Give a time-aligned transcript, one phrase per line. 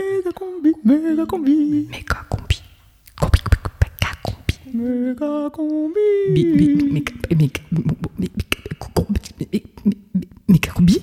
[0.00, 1.54] méga combi, méga combi,
[1.90, 2.56] Méga combi.
[3.20, 3.40] Combi,
[3.80, 4.54] méga combi.
[4.74, 6.06] méga combi.
[6.34, 8.40] Bi- bi- Méga méga- méga
[8.78, 9.20] combi.
[10.48, 10.96] Méga combi.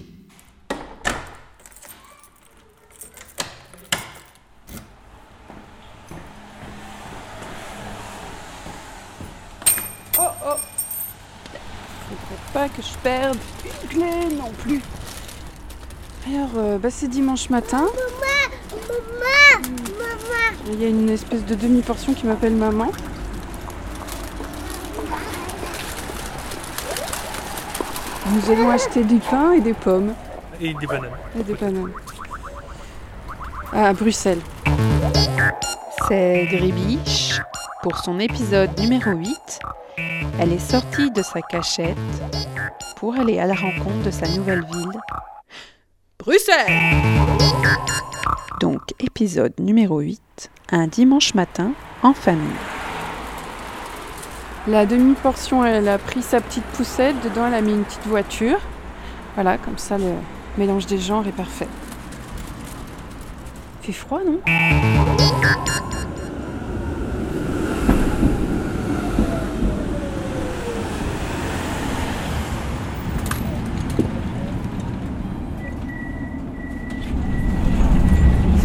[12.10, 13.38] Faudrait pas que je perde
[13.84, 14.82] une clé non plus.
[16.28, 17.86] Alors, euh, bah, c'est dimanche matin.
[20.70, 22.92] Il y a une espèce de demi-portion qui m'appelle maman.
[28.30, 30.14] Nous allons acheter du pain et des pommes
[30.60, 31.12] Et des bananes.
[31.40, 31.92] et des bananes.
[33.74, 34.42] À Bruxelles.
[36.08, 37.42] C'est Gribiche.
[37.84, 39.60] Pour son épisode numéro 8,
[40.40, 41.98] elle est sortie de sa cachette
[42.98, 45.00] pour aller à la rencontre de sa nouvelle ville,
[46.20, 46.66] Bruxelles.
[49.00, 52.48] Épisode numéro 8, un dimanche matin en famille.
[54.68, 57.16] La demi-portion, elle a pris sa petite poussette.
[57.24, 58.60] Dedans, elle a mis une petite voiture.
[59.36, 60.14] Voilà, comme ça, le
[60.58, 61.68] mélange des genres est parfait.
[63.82, 64.40] Fait froid, non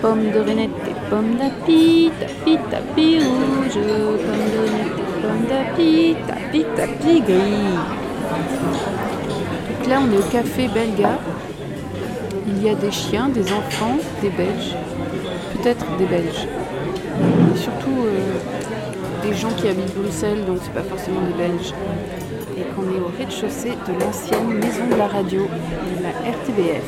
[0.00, 6.16] Pomme de renette et pomme d'api, tapi tapi rouge, pomme de renette et pomme d'api,
[6.26, 7.78] tapi tapi gris.
[9.68, 11.18] Donc là, on est au café Belga.
[12.46, 14.74] Il y a des chiens, des enfants, des Belges,
[15.54, 16.46] peut-être des Belges.
[17.54, 21.72] Et surtout euh, des gens qui habitent Bruxelles, donc c'est pas forcément des Belges.
[22.56, 25.48] Et qu'on est au rez-de-chaussée de l'ancienne maison de la radio,
[25.98, 26.84] de la RTBF.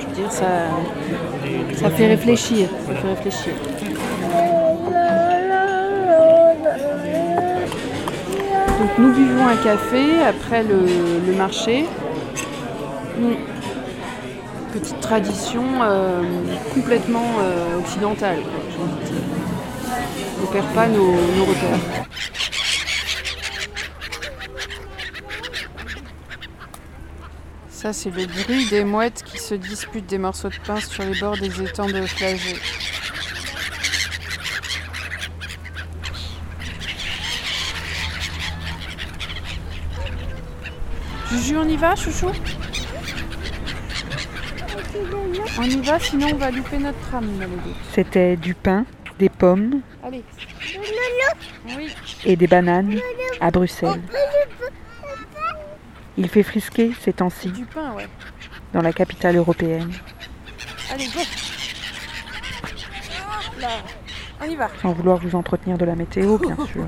[0.00, 0.46] Je veux dire, ça,
[1.74, 2.68] ça fait réfléchir.
[2.86, 3.52] Ça fait réfléchir.
[8.98, 11.86] Nous buvons un café après le, marché.
[14.72, 16.22] Petite tradition euh,
[16.74, 18.38] complètement euh, occidentale.
[20.38, 22.06] On ne perd pas nos, nos repères.
[27.70, 31.18] Ça, c'est le bruit des mouettes qui se disputent des morceaux de pain sur les
[31.18, 32.56] bords des étangs de Flagey.
[41.56, 42.30] On y va, chouchou?
[45.58, 47.26] On y va, sinon on va louper notre tram.
[47.92, 48.84] C'était du pain,
[49.18, 50.22] des pommes Allez.
[51.76, 51.94] Oui.
[52.24, 52.98] et des bananes
[53.40, 54.00] à Bruxelles.
[56.16, 57.52] Il fait frisquer ces temps-ci
[57.96, 58.06] ouais.
[58.72, 59.90] dans la capitale européenne,
[60.92, 61.20] Allez, go
[63.60, 63.68] Là,
[64.40, 64.68] on y va.
[64.82, 66.86] sans vouloir vous entretenir de la météo, bien sûr.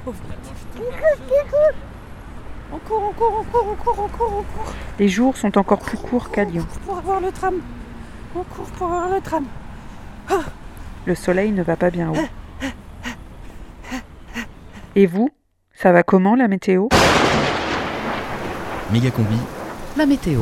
[2.73, 5.59] On court, on court, on court, on court, on court, on court Les jours sont
[5.59, 6.67] encore plus courts qu'à Lyon.
[6.87, 7.55] pour avoir le tram.
[8.37, 9.45] On court pour avoir le tram.
[11.07, 12.17] Le soleil ne va pas bien haut.
[14.95, 15.31] Et vous
[15.75, 16.89] Ça va comment la météo?
[18.93, 19.37] Méga combi.
[19.97, 20.41] Ma météo.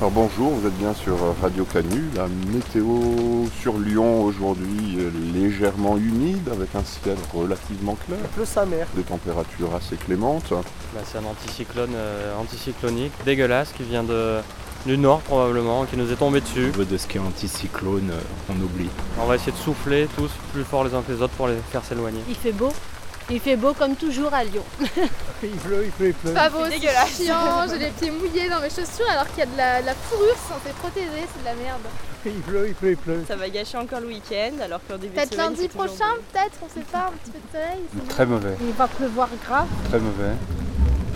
[0.00, 2.04] Alors bonjour, vous êtes bien sur Radio Canu.
[2.16, 8.18] La météo sur Lyon aujourd'hui est légèrement humide avec un ciel relativement clair.
[8.38, 8.86] Le sa mère.
[8.96, 10.54] Des températures assez clémentes.
[10.94, 14.38] Bah, c'est un anticyclone euh, anticyclonique dégueulasse qui vient de,
[14.86, 16.72] du nord probablement, qui nous est tombé dessus.
[16.72, 18.88] De ce qui est anticyclone, euh, on oublie.
[19.20, 21.56] On va essayer de souffler tous plus fort les uns que les autres pour les
[21.70, 22.20] faire s'éloigner.
[22.26, 22.72] Il fait beau.
[23.30, 24.64] Il fait beau comme toujours à Lyon.
[25.42, 26.32] Il pleut, il pleut, il pleut.
[26.34, 27.64] Pas beau, c'est chiant.
[27.70, 30.36] J'ai les pieds mouillés dans mes chaussures alors qu'il y a de la, la fourrure
[30.36, 31.26] censée protéger.
[31.32, 31.80] C'est de la merde.
[32.26, 33.24] Il pleut, il pleut, il pleut.
[33.26, 36.68] Ça va gâcher encore le week-end alors qu'en début de Peut-être lundi prochain, peut-être, on
[36.68, 37.08] sait pas.
[37.08, 38.06] Un petit peu de soleil.
[38.10, 38.54] Très mauvais.
[38.60, 39.66] Il va pleuvoir grave.
[39.88, 40.34] très mauvais.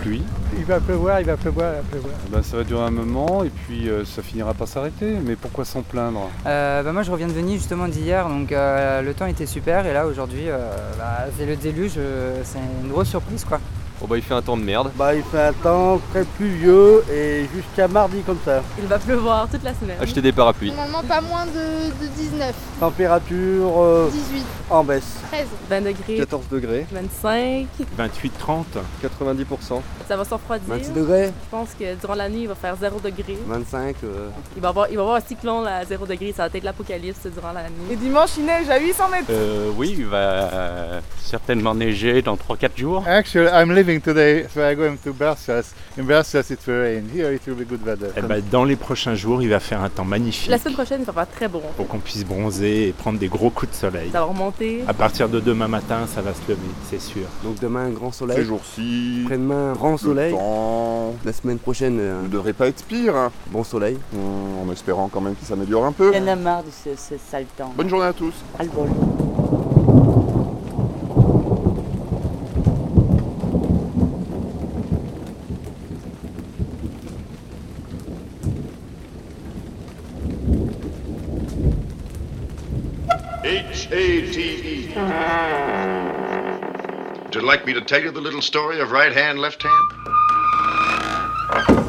[0.05, 0.23] Pluie.
[0.59, 2.15] Il va pleuvoir, il va pleuvoir, il va pleuvoir.
[2.31, 5.17] Bah, ça va durer un moment et puis euh, ça finira par s'arrêter.
[5.25, 6.31] Mais pourquoi s'en plaindre?
[6.47, 9.87] Euh, bah, moi je reviens de Venise justement d'hier, donc euh, le temps était super
[9.87, 11.99] et là aujourd'hui euh, bah, c'est le déluge,
[12.45, 13.61] c'est une grosse surprise quoi.
[14.01, 14.91] Bon bah il fait un temps de merde.
[14.97, 18.63] Bah il fait un temps très pluvieux et jusqu'à mardi comme ça.
[18.79, 19.97] Il va pleuvoir toute la semaine.
[20.01, 20.71] Achetez des parapluies.
[20.73, 25.17] Normalement pas moins de, de 19, Température euh, 18, en baisse.
[25.31, 25.47] 13.
[25.71, 27.67] 20 degrés, 14 degrés, 25.
[27.97, 28.67] 28, 30.
[29.03, 29.81] 90%.
[30.09, 30.67] Ça va s'enfroidir.
[30.69, 33.37] 26 degrés, Je pense que durant la nuit, il va faire 0 degré.
[33.47, 33.97] 25.
[34.05, 36.33] euh, Il va y avoir, il va avoir un cyclone à 0 degré.
[36.37, 37.93] Ça va être l'apocalypse durant la nuit.
[37.93, 39.25] Et dimanche, il neige à 800 mètres.
[39.31, 43.05] Euh, oui, il va euh, certainement neiger dans 3-4 jours.
[43.07, 45.75] Actually, I'm leaving today, so I'm going to Barcias.
[45.99, 47.05] In Barcias, it will rain.
[47.15, 48.11] Here, it will be good weather.
[48.17, 51.01] Eh ben, dans les prochains jours, il va faire un temps magnifique La semaine prochaine,
[51.01, 51.63] il va faire très bon.
[51.77, 54.11] pour qu'on puisse bronzer et prendre des gros coups de soleil.
[54.13, 54.83] Ça va remonter.
[54.87, 56.61] À partir de demain matin, ça va se lever,
[56.91, 57.23] c'est sûr.
[57.43, 58.45] Donc demain un grand Ces soleil.
[58.45, 60.33] jours-ci, Après-demain un grand le soleil.
[60.33, 63.99] temps La semaine prochaine euh, ne devrait pas être pire, hein, bon soleil.
[64.15, 66.13] en espérant quand même qu'il s'améliore un peu.
[66.15, 67.73] Il y en a marre de ce, ce sale temps.
[67.77, 68.35] Bonne journée à tous.
[68.59, 68.89] Ras le bol.
[83.45, 85.74] H-A-T-E.
[87.35, 89.93] Would you like me to tell you the little story of right hand, left hand?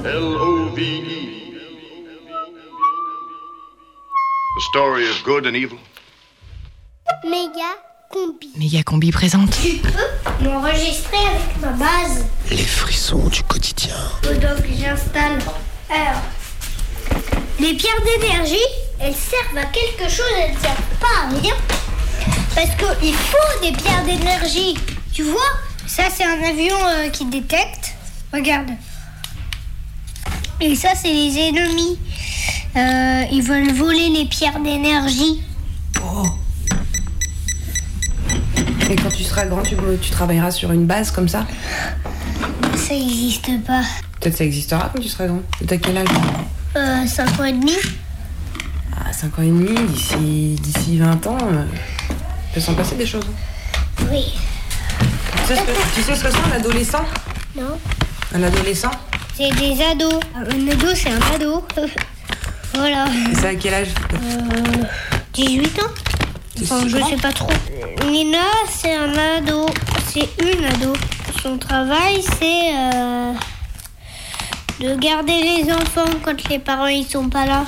[0.03, 1.53] L-O-V-E.
[4.55, 5.77] The story of good and evil.
[7.23, 7.77] Méga
[8.11, 8.49] combi.
[8.57, 9.51] Méga Combi présente.
[9.61, 12.25] Tu peux m'enregistrer avec ma base.
[12.49, 13.93] Les frissons du quotidien.
[14.23, 15.37] Donc j'installe.
[15.91, 16.23] Alors,
[17.59, 18.65] les pierres d'énergie,
[18.99, 21.53] elles servent à quelque chose, elles ne servent pas à rien.
[22.55, 24.75] Parce qu'il faut des pierres d'énergie.
[25.15, 25.39] Tu vois
[25.87, 27.95] Ça, c'est un avion euh, qui détecte.
[28.33, 28.71] Regarde.
[30.59, 31.97] Et ça, c'est les ennemis.
[32.75, 35.41] Euh, ils veulent voler les pierres d'énergie.
[38.89, 41.47] Et quand tu seras grand, tu, tu travailleras sur une base comme ça?
[42.75, 43.83] Ça n'existe pas.
[44.19, 45.41] Peut-être ça existera quand tu seras grand.
[45.65, 46.09] T'as quel âge?
[46.75, 47.71] Euh, 5 ans et demi
[48.93, 51.63] À 5 ans et demi, d'ici, d'ici 20 ans, euh,
[52.53, 53.25] peut s'en passer des choses.
[54.11, 54.33] Oui.
[55.47, 57.05] Tu sais, ce que, tu sais ce que c'est un adolescent
[57.55, 57.77] Non
[58.33, 58.89] Un adolescent
[59.37, 60.19] C'est des ados.
[60.35, 61.63] Un ado, c'est un ado.
[62.73, 63.05] voilà.
[63.31, 64.83] Et c'est à quel âge Euh,
[65.33, 65.87] 18 ans
[66.63, 67.49] Enfin, je sais pas trop.
[68.09, 68.39] Nina,
[68.69, 69.67] c'est un ado.
[70.07, 70.93] C'est une ado.
[71.43, 73.33] Son travail, c'est euh,
[74.79, 77.65] de garder les enfants quand les parents ils sont pas là.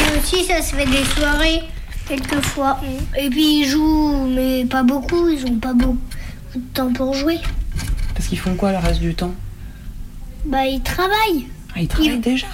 [0.00, 1.62] Et aussi, ça se fait des soirées,
[2.06, 2.78] quelquefois.
[3.18, 5.28] Et puis, ils jouent, mais pas beaucoup.
[5.28, 5.98] Ils ont pas beaucoup
[6.56, 7.38] de temps pour jouer.
[8.14, 9.34] Parce qu'ils font quoi le reste du temps?
[10.44, 11.46] Bah, ils travaillent.
[11.74, 12.46] Ah, ils travaillent Ils- déjà?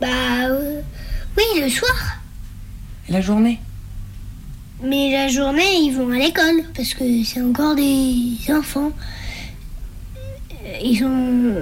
[0.00, 0.06] Bah,
[0.48, 0.80] euh,
[1.36, 1.94] oui, le soir.
[3.08, 3.60] Et la journée?
[4.82, 8.90] Mais la journée, ils vont à l'école parce que c'est encore des enfants.
[10.82, 11.54] Ils sont.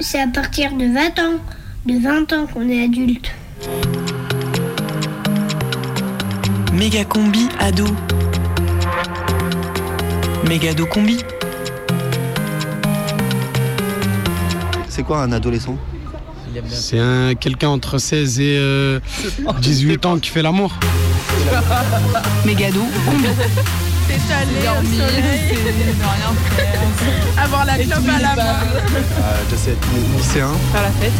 [0.00, 1.38] C'est à partir de 20 ans.
[1.86, 3.30] De 20 ans qu'on est adulte.
[6.72, 7.86] Méga combi ado.
[10.52, 11.16] Mégado combi.
[14.86, 15.78] C'est quoi un adolescent
[16.68, 19.00] C'est un quelqu'un entre 16 et euh,
[19.62, 20.74] 18 ans qui fait l'amour.
[22.44, 23.28] Mégado combi.
[24.12, 27.44] S'étaler au soleil, ne rien faire.
[27.44, 28.56] Avoir la clope à la main.
[29.50, 30.48] J'essaie d'être lycéen.
[30.72, 31.12] Faire la fête.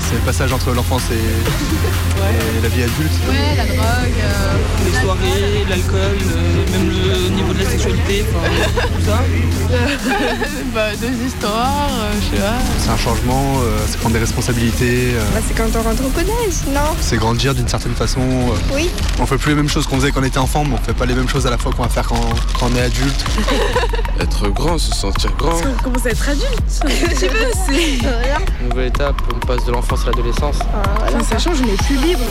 [0.00, 3.12] C'est le passage entre l'enfance et, et la vie adulte.
[3.28, 4.20] Ouais, la drogue.
[4.22, 9.22] euh, Les soirées, l'alcool, euh, même le niveau de la sexualité, enfin, tout ça.
[10.74, 12.58] bah, des histoires, euh, je sais pas.
[12.78, 16.10] C'est un changement, euh, c'est prendre des responsabilités, euh, Bah, c'est quand on rentre au
[16.10, 16.94] collège, non?
[17.00, 18.20] C'est grandir d'une certaine façon.
[18.20, 18.74] euh.
[18.74, 18.88] Oui.
[19.18, 20.92] On fait plus les mêmes choses qu'on faisait quand on était enfant, mais on fait
[20.94, 22.20] pas les mêmes choses à la fois qu'on va faire quand,
[22.58, 23.24] quand on est adulte.
[24.20, 25.56] Être grand, se sentir grand.
[25.56, 27.18] On commence à être adulte.
[27.18, 28.64] tu veux, c'est.
[28.64, 30.58] Nouvelle étape, on passe de l'enfance à l'adolescence.
[31.06, 32.24] Enfin, ça change, on est plus libre.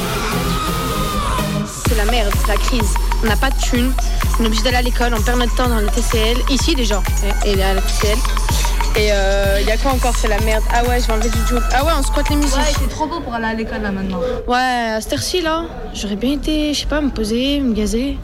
[1.87, 2.93] C'est la merde, c'est la crise.
[3.23, 3.93] On n'a pas de thunes,
[4.39, 7.01] on est obligé d'aller à l'école, on perd notre temps dans le TCL, ici déjà,
[7.45, 8.17] et et à la TCL.
[8.97, 9.11] Et
[9.61, 10.63] il y a quoi encore C'est la merde?
[10.73, 11.61] Ah ouais, je vais enlever du job.
[11.73, 12.55] Ah ouais, on squatte les musiques.
[12.55, 14.19] Ouais, c'est trop beau pour aller à l'école là maintenant.
[14.47, 18.17] Ouais, à cette heure-ci là, j'aurais bien été, je sais pas, me poser, me gazer.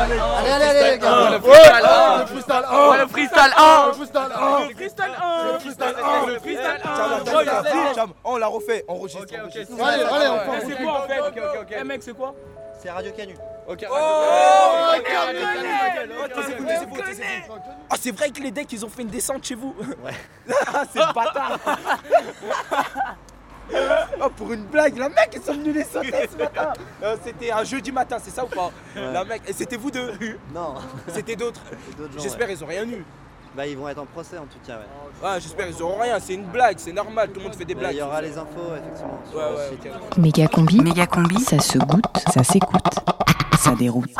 [0.00, 1.30] Allez, allez, allez, les gars.
[1.30, 2.96] le freestyle Ouais, un.
[2.98, 3.86] le freestyle un.
[3.86, 4.66] Le freestyle un.
[4.66, 6.26] Le freestyle un.
[6.26, 6.76] Le freestyle
[7.20, 8.04] freestyle.
[8.24, 9.34] On l'a refait, enregistre.
[9.82, 10.66] Allez, allez, on fait.
[10.66, 12.34] C'est quoi en fait Eh mec, c'est quoi
[12.80, 13.34] C'est Radio Canu.
[13.68, 13.98] Ok, Oh, on.
[17.90, 20.12] Ah, c'est vrai que les decks, ils ont fait une descente chez vous Ouais.
[20.74, 21.58] Ah, c'est le bâtard
[24.20, 26.72] Oh, pour une blague, la mec, ils sont venus les sauter ce matin
[27.02, 29.12] Euh, C'était un jeudi matin, c'est ça ou pas Ouais.
[29.12, 30.12] La mec, et c'était vous deux
[30.54, 30.74] Non.
[31.12, 31.60] C'était d'autres
[31.98, 32.54] d'autres gens, J'espère ouais.
[32.54, 33.04] ils ont rien eu.
[33.56, 35.28] Bah, ils vont être en procès en tout cas, ouais.
[35.28, 37.74] Ouais, j'espère ils auront rien, c'est une blague, c'est normal, tout le monde fait des
[37.74, 37.94] Mais blagues.
[37.94, 39.20] Il y aura les infos, effectivement.
[39.28, 39.92] sur Ouais, le ouais, site.
[40.12, 40.18] ok.
[40.18, 40.80] Méga combi.
[40.80, 41.40] Méga combi.
[41.40, 42.94] Ça se goûte, ça s'écoute,
[43.58, 44.10] ça déroute.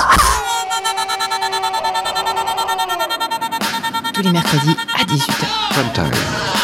[4.15, 5.75] Tous les mercredis à 18h.
[5.75, 6.58] Sometime.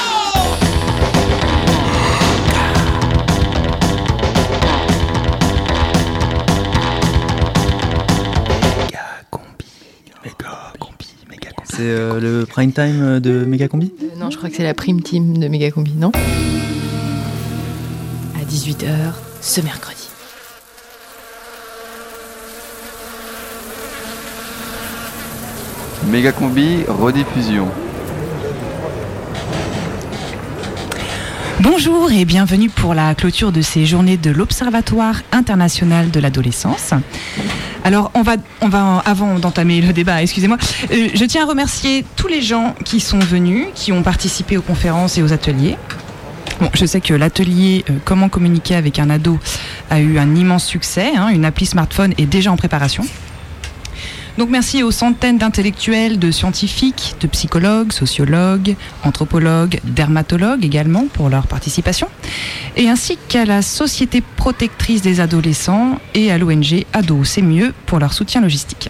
[11.77, 13.93] C'est euh, le prime time de Megacombi?
[14.01, 16.13] Euh, non, je crois que c'est la prime team de Méga combi, non?
[18.37, 18.87] À 18h
[19.41, 20.09] ce mercredi.
[26.13, 27.67] Méga combi, rediffusion.
[31.65, 36.93] Bonjour et bienvenue pour la clôture de ces journées de l'Observatoire international de l'adolescence.
[37.85, 40.59] Alors, on va, on va avant d'entamer le débat, excusez-moi,
[40.93, 44.63] euh, je tiens à remercier tous les gens qui sont venus, qui ont participé aux
[44.63, 45.79] conférences et aux ateliers.
[46.61, 49.39] Bon, je sais que l'atelier euh, Comment communiquer avec un ado
[49.89, 51.13] a eu un immense succès.
[51.17, 53.07] hein, une appli smartphone est déjà en préparation.
[54.37, 58.75] Donc merci aux centaines d'intellectuels, de scientifiques, de psychologues, sociologues,
[59.05, 62.09] anthropologues, dermatologues également pour leur participation,
[62.77, 68.01] et ainsi qu'à la Société protectrice des adolescents et à l'ONG Ado C'est mieux pour
[68.01, 68.89] leur soutien logistique.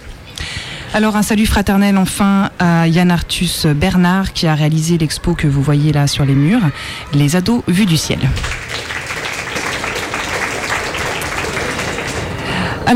[0.94, 5.60] Alors un salut fraternel enfin à Yann Arthus Bernard qui a réalisé l'expo que vous
[5.60, 6.62] voyez là sur les murs,
[7.12, 8.20] Les ados vus du ciel.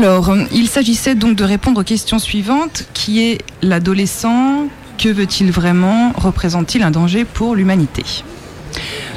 [0.01, 6.13] Alors, il s'agissait donc de répondre aux questions suivantes, qui est l'adolescent, que veut-il vraiment,
[6.15, 8.05] représente-t-il un danger pour l'humanité?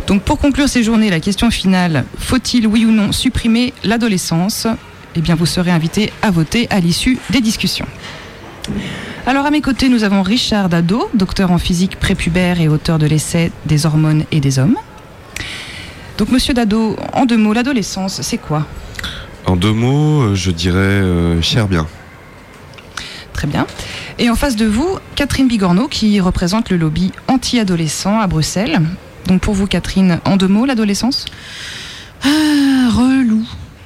[0.08, 4.66] Donc pour conclure ces journées, la question finale, faut-il oui ou non supprimer l'adolescence?
[5.14, 7.86] Eh bien vous serez invité à voter à l'issue des discussions.
[9.24, 13.06] Alors à mes côtés, nous avons Richard Dado, docteur en physique prépubère et auteur de
[13.06, 14.74] l'essai Des hormones et des hommes.
[16.18, 18.66] Donc monsieur Dado, en deux mots, l'adolescence, c'est quoi?
[19.46, 21.86] En deux mots, euh, je dirais euh, cher bien.
[23.32, 23.66] Très bien.
[24.18, 28.80] Et en face de vous, Catherine Bigorneau, qui représente le lobby anti-adolescent à Bruxelles.
[29.26, 31.24] Donc pour vous, Catherine, en deux mots, l'adolescence?
[32.22, 32.28] Ah,
[32.94, 33.44] relou.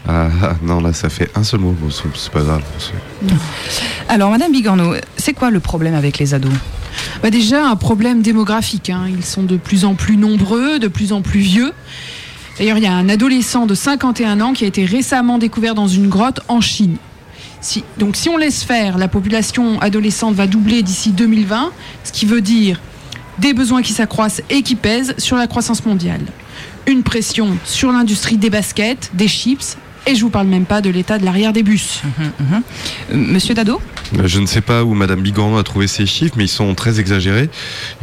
[0.08, 1.72] Ah, ah, non, là, ça fait un seul mot.
[1.72, 2.62] Bon, c'est c'est pas grave.
[4.08, 6.52] Alors, Madame Bigorneau, c'est quoi le problème avec les ados?
[7.22, 8.90] Bah déjà un problème démographique.
[8.90, 9.06] hein.
[9.08, 11.72] Ils sont de plus en plus nombreux, de plus en plus vieux.
[12.58, 15.88] D'ailleurs, il y a un adolescent de 51 ans qui a été récemment découvert dans
[15.88, 16.96] une grotte en Chine.
[17.98, 21.72] Donc si on laisse faire, la population adolescente va doubler d'ici 2020,
[22.04, 22.80] ce qui veut dire
[23.38, 26.22] des besoins qui s'accroissent et qui pèsent sur la croissance mondiale.
[26.86, 30.88] Une pression sur l'industrie des baskets, des chips, et je vous parle même pas de
[30.90, 32.02] l'état de l'arrière des bus.
[32.20, 33.80] Euh, Monsieur Dado
[34.18, 36.74] Euh, Je ne sais pas où Madame Bigorneau a trouvé ces chiffres, mais ils sont
[36.74, 37.50] très exagérés.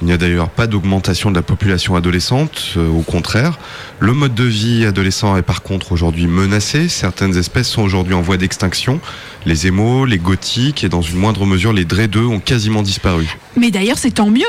[0.01, 3.57] Il n'y a d'ailleurs pas d'augmentation de la population adolescente, euh, au contraire.
[3.99, 6.89] Le mode de vie adolescent est par contre aujourd'hui menacé.
[6.89, 8.99] Certaines espèces sont aujourd'hui en voie d'extinction.
[9.45, 13.37] Les émaux, les gothiques et dans une moindre mesure les dreadeux ont quasiment disparu.
[13.55, 14.43] Mais d'ailleurs, c'est tant mieux.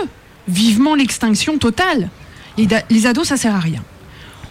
[0.49, 2.11] Vivement l'extinction totale.
[2.59, 3.81] Les, les ados, ça sert à rien.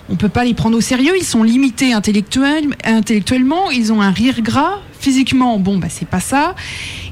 [0.10, 1.14] On peut pas les prendre au sérieux.
[1.18, 3.72] Ils sont limités intellectuel- intellectuellement.
[3.72, 4.80] Ils ont un rire gras.
[5.00, 6.56] Physiquement, bon, bah, c'est pas ça.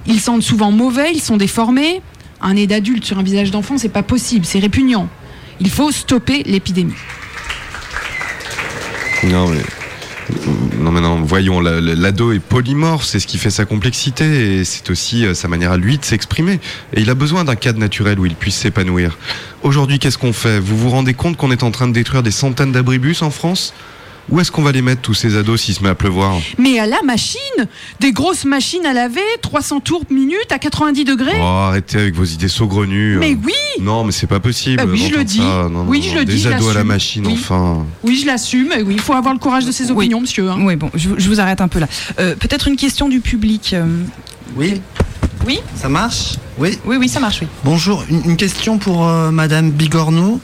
[0.05, 1.11] Ils sentent souvent mauvais.
[1.13, 2.01] Ils sont déformés.
[2.41, 4.45] Un nez d'adulte sur un visage d'enfant, c'est pas possible.
[4.45, 5.07] C'est répugnant.
[5.59, 6.93] Il faut stopper l'épidémie.
[9.23, 9.61] Non mais
[10.81, 14.57] non mais non, voyons, la- la- l'ado est polymorphe, c'est ce qui fait sa complexité
[14.59, 16.59] et c'est aussi euh, sa manière à lui de s'exprimer.
[16.93, 19.17] Et il a besoin d'un cadre naturel où il puisse s'épanouir.
[19.63, 20.59] Aujourd'hui, qu'est-ce qu'on fait?
[20.59, 23.73] Vous vous rendez compte qu'on est en train de détruire des centaines d'abribus en France?
[24.29, 26.79] Où est-ce qu'on va les mettre tous ces ados s'il se met à pleuvoir Mais
[26.79, 27.39] à la machine,
[27.99, 31.35] des grosses machines à laver, 300 tours minute à 90 degrés.
[31.37, 33.17] Oh, arrêtez avec vos idées saugrenues.
[33.17, 33.37] Mais euh.
[33.43, 34.81] oui Non, mais c'est pas possible.
[34.81, 35.39] Ah oui, je le dis.
[35.41, 37.33] Non, non, Oui, non, je le Des dis, je ados à la machine, Oui.
[37.33, 37.85] enfin.
[38.03, 38.69] Oui, je l'assume.
[38.85, 40.49] Oui, il faut avoir le courage de ses opinions, monsieur.
[40.49, 40.57] hein.
[40.61, 41.87] Oui, bon, je, vous- je vous arrête un peu là.
[42.19, 43.71] Euh, Peut-être une question du public.
[43.73, 43.85] euh,
[44.55, 44.79] Oui
[45.45, 46.35] Oui Ça marche?
[46.57, 47.47] Oui Oui, oui, ça marche, oui.
[47.65, 50.39] Bonjour, une, une question pour euh, Madame Bigorneau.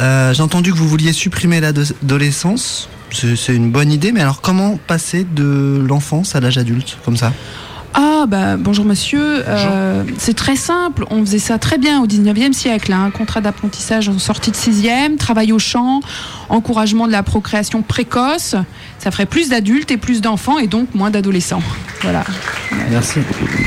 [0.00, 2.88] Euh, J'ai entendu que vous vouliez supprimer l'adolescence.
[3.14, 7.32] C'est une bonne idée, mais alors comment passer de l'enfance à l'âge adulte, comme ça?
[7.96, 9.44] Ah, bah, bonjour monsieur.
[9.46, 11.04] Euh, c'est très simple.
[11.10, 12.92] On faisait ça très bien au 19e siècle.
[12.92, 13.04] hein.
[13.04, 16.00] Un contrat d'apprentissage en sortie de 6e, travail au champ.
[16.48, 18.56] encouragement de la procréation précoce.
[18.98, 21.62] Ça ferait plus d'adultes et plus d'enfants et donc moins d'adolescents.
[22.02, 22.24] Voilà.
[22.90, 23.20] Merci.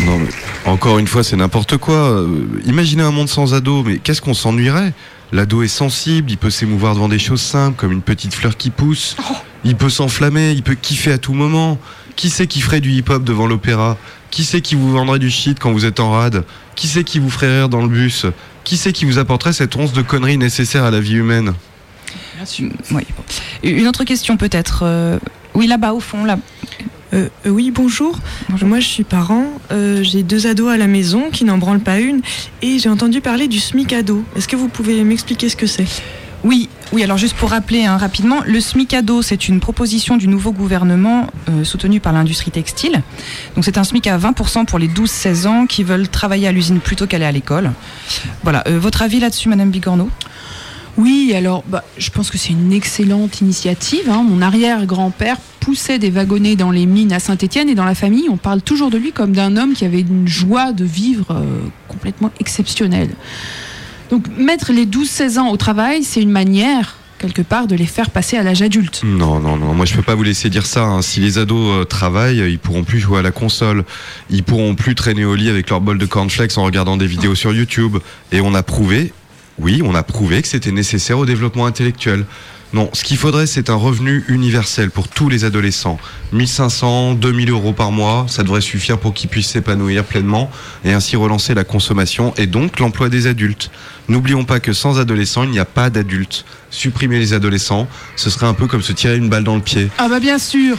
[0.05, 0.27] Non, mais
[0.69, 1.95] encore une fois, c'est n'importe quoi.
[1.95, 2.27] Euh,
[2.65, 4.91] imaginez un monde sans ado, mais qu'est-ce qu'on s'ennuierait?
[5.33, 8.69] L'ado est sensible, il peut s'émouvoir devant des choses simples, comme une petite fleur qui
[8.69, 9.15] pousse.
[9.65, 11.77] Il peut s'enflammer, il peut kiffer à tout moment.
[12.15, 13.97] Qui c'est qui ferait du hip-hop devant l'opéra?
[14.31, 16.45] Qui c'est qui vous vendrait du shit quand vous êtes en rade?
[16.75, 18.25] Qui c'est qui vous ferait rire dans le bus?
[18.63, 21.53] Qui c'est qui vous apporterait cette once de conneries nécessaire à la vie humaine?
[23.63, 24.81] Une autre question peut-être.
[24.83, 25.19] euh,
[25.53, 26.37] Oui, là-bas au fond, là.
[27.13, 28.19] Euh, euh, oui, bonjour.
[28.61, 29.45] Moi, je suis parent.
[29.71, 32.21] Euh, j'ai deux ados à la maison qui n'en branlent pas une.
[32.61, 34.23] Et j'ai entendu parler du SMIC ado.
[34.35, 35.85] Est-ce que vous pouvez m'expliquer ce que c'est?
[36.43, 40.27] Oui, oui, alors juste pour rappeler hein, rapidement, le SMIC ado, c'est une proposition du
[40.27, 43.01] nouveau gouvernement euh, soutenu par l'industrie textile.
[43.55, 46.79] Donc c'est un SMIC à 20% pour les 12-16 ans qui veulent travailler à l'usine
[46.79, 47.71] plutôt qu'aller à l'école.
[48.43, 50.09] Voilà, Euh, votre avis là-dessus, Madame Bigorneau?
[50.97, 54.09] Oui, alors bah, je pense que c'est une excellente initiative.
[54.09, 54.23] hein.
[54.27, 58.37] Mon arrière-grand-père poussait des wagonnets dans les mines à Saint-Étienne et dans la famille, on
[58.37, 61.43] parle toujours de lui comme d'un homme qui avait une joie de vivre euh,
[61.87, 63.09] complètement exceptionnelle.
[64.09, 68.09] Donc mettre les 12-16 ans au travail, c'est une manière, quelque part, de les faire
[68.09, 69.01] passer à l'âge adulte.
[69.03, 70.83] Non, non, non, moi je peux pas vous laisser dire ça.
[70.85, 71.01] hein.
[71.01, 73.83] Si les ados euh, travaillent, ils pourront plus jouer à la console.
[74.29, 77.35] Ils pourront plus traîner au lit avec leur bol de cornflakes en regardant des vidéos
[77.35, 77.97] sur YouTube.
[78.31, 79.11] Et on a prouvé,
[79.59, 82.25] oui, on a prouvé que c'était nécessaire au développement intellectuel.
[82.73, 85.97] Non, ce qu'il faudrait, c'est un revenu universel pour tous les adolescents.
[86.33, 90.51] 1500, 2000 euros par mois, ça devrait suffire pour qu'ils puissent s'épanouir pleinement
[90.83, 93.71] et ainsi relancer la consommation et donc l'emploi des adultes.
[94.09, 96.45] N'oublions pas que sans adolescents, il n'y a pas d'adultes.
[96.69, 99.89] Supprimer les adolescents, ce serait un peu comme se tirer une balle dans le pied.
[99.97, 100.77] Ah bah bien sûr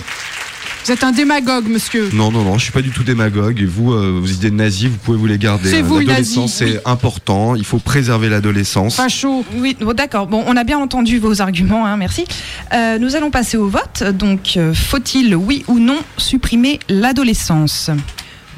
[0.84, 2.08] Vous êtes un démagogue, monsieur.
[2.14, 3.60] Non, non, non, je suis pas du tout démagogue.
[3.60, 5.70] Et vous, euh, vos idées nazies, vous pouvez vous les garder.
[5.70, 5.82] C'est hein.
[5.82, 7.54] vous, le L'adolescence, c'est important.
[7.54, 8.96] Il faut préserver l'adolescence.
[8.96, 9.44] Pas chaud.
[9.56, 10.26] Oui, bon, d'accord.
[10.26, 12.24] Bon, on a bien entendu vos arguments, hein, merci.
[12.72, 14.04] Euh, nous allons passer au vote.
[14.14, 17.90] Donc, euh, faut-il, oui ou non, supprimer l'adolescence?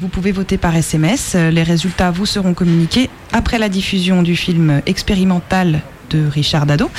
[0.01, 1.33] Vous pouvez voter par SMS.
[1.35, 6.89] Euh, Les résultats vous seront communiqués après la diffusion du film expérimental de Richard Dado,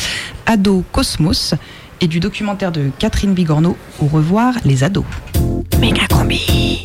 [0.46, 1.54] Ado Cosmos,
[2.00, 5.04] et du documentaire de Catherine Bigorneau, Au revoir les ados.
[5.80, 6.80] Méga combi.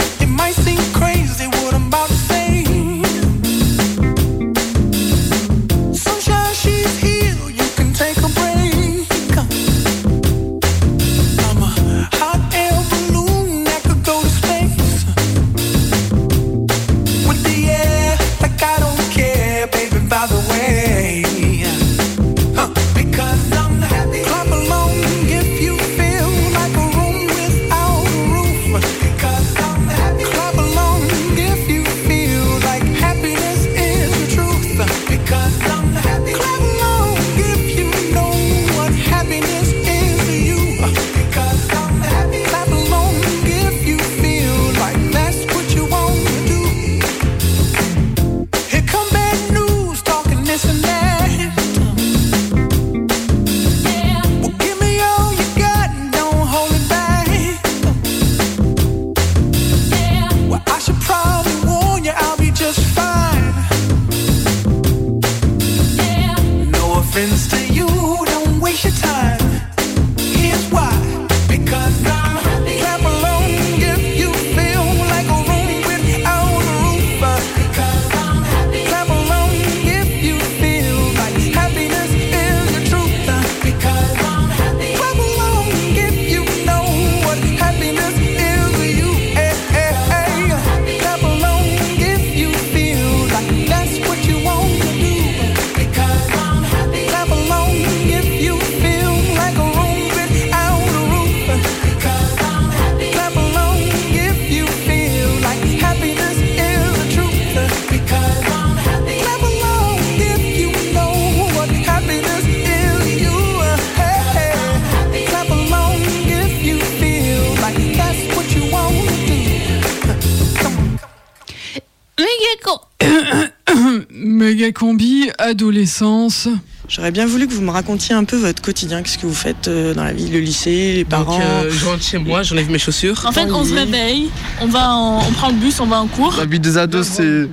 [124.11, 126.47] Méga combi, adolescence.
[126.89, 129.67] J'aurais bien voulu que vous me racontiez un peu votre quotidien, qu'est-ce que vous faites
[129.67, 131.37] euh, dans la vie, le lycée, les parents.
[131.37, 133.25] Donc, euh, je rentre chez moi, j'enlève mes chaussures.
[133.25, 134.29] En fait, on se réveille,
[134.61, 136.35] on, va en- on prend le bus, on va en cours.
[136.37, 137.47] La vie des ados, c'est.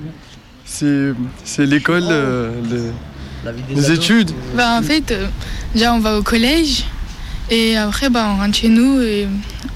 [0.67, 4.31] C'est c'est l'école, euh, les, les études.
[4.55, 5.27] Bah, en fait, euh,
[5.75, 6.85] déjà on va au collège
[7.49, 9.27] et après bah, on rentre chez nous et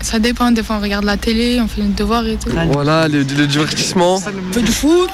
[0.01, 0.51] ça dépend.
[0.51, 2.49] Des fois on regarde la télé, on fait nos devoirs et tout.
[2.71, 4.15] Voilà, le, le divertissement.
[4.15, 5.09] On fait du foot,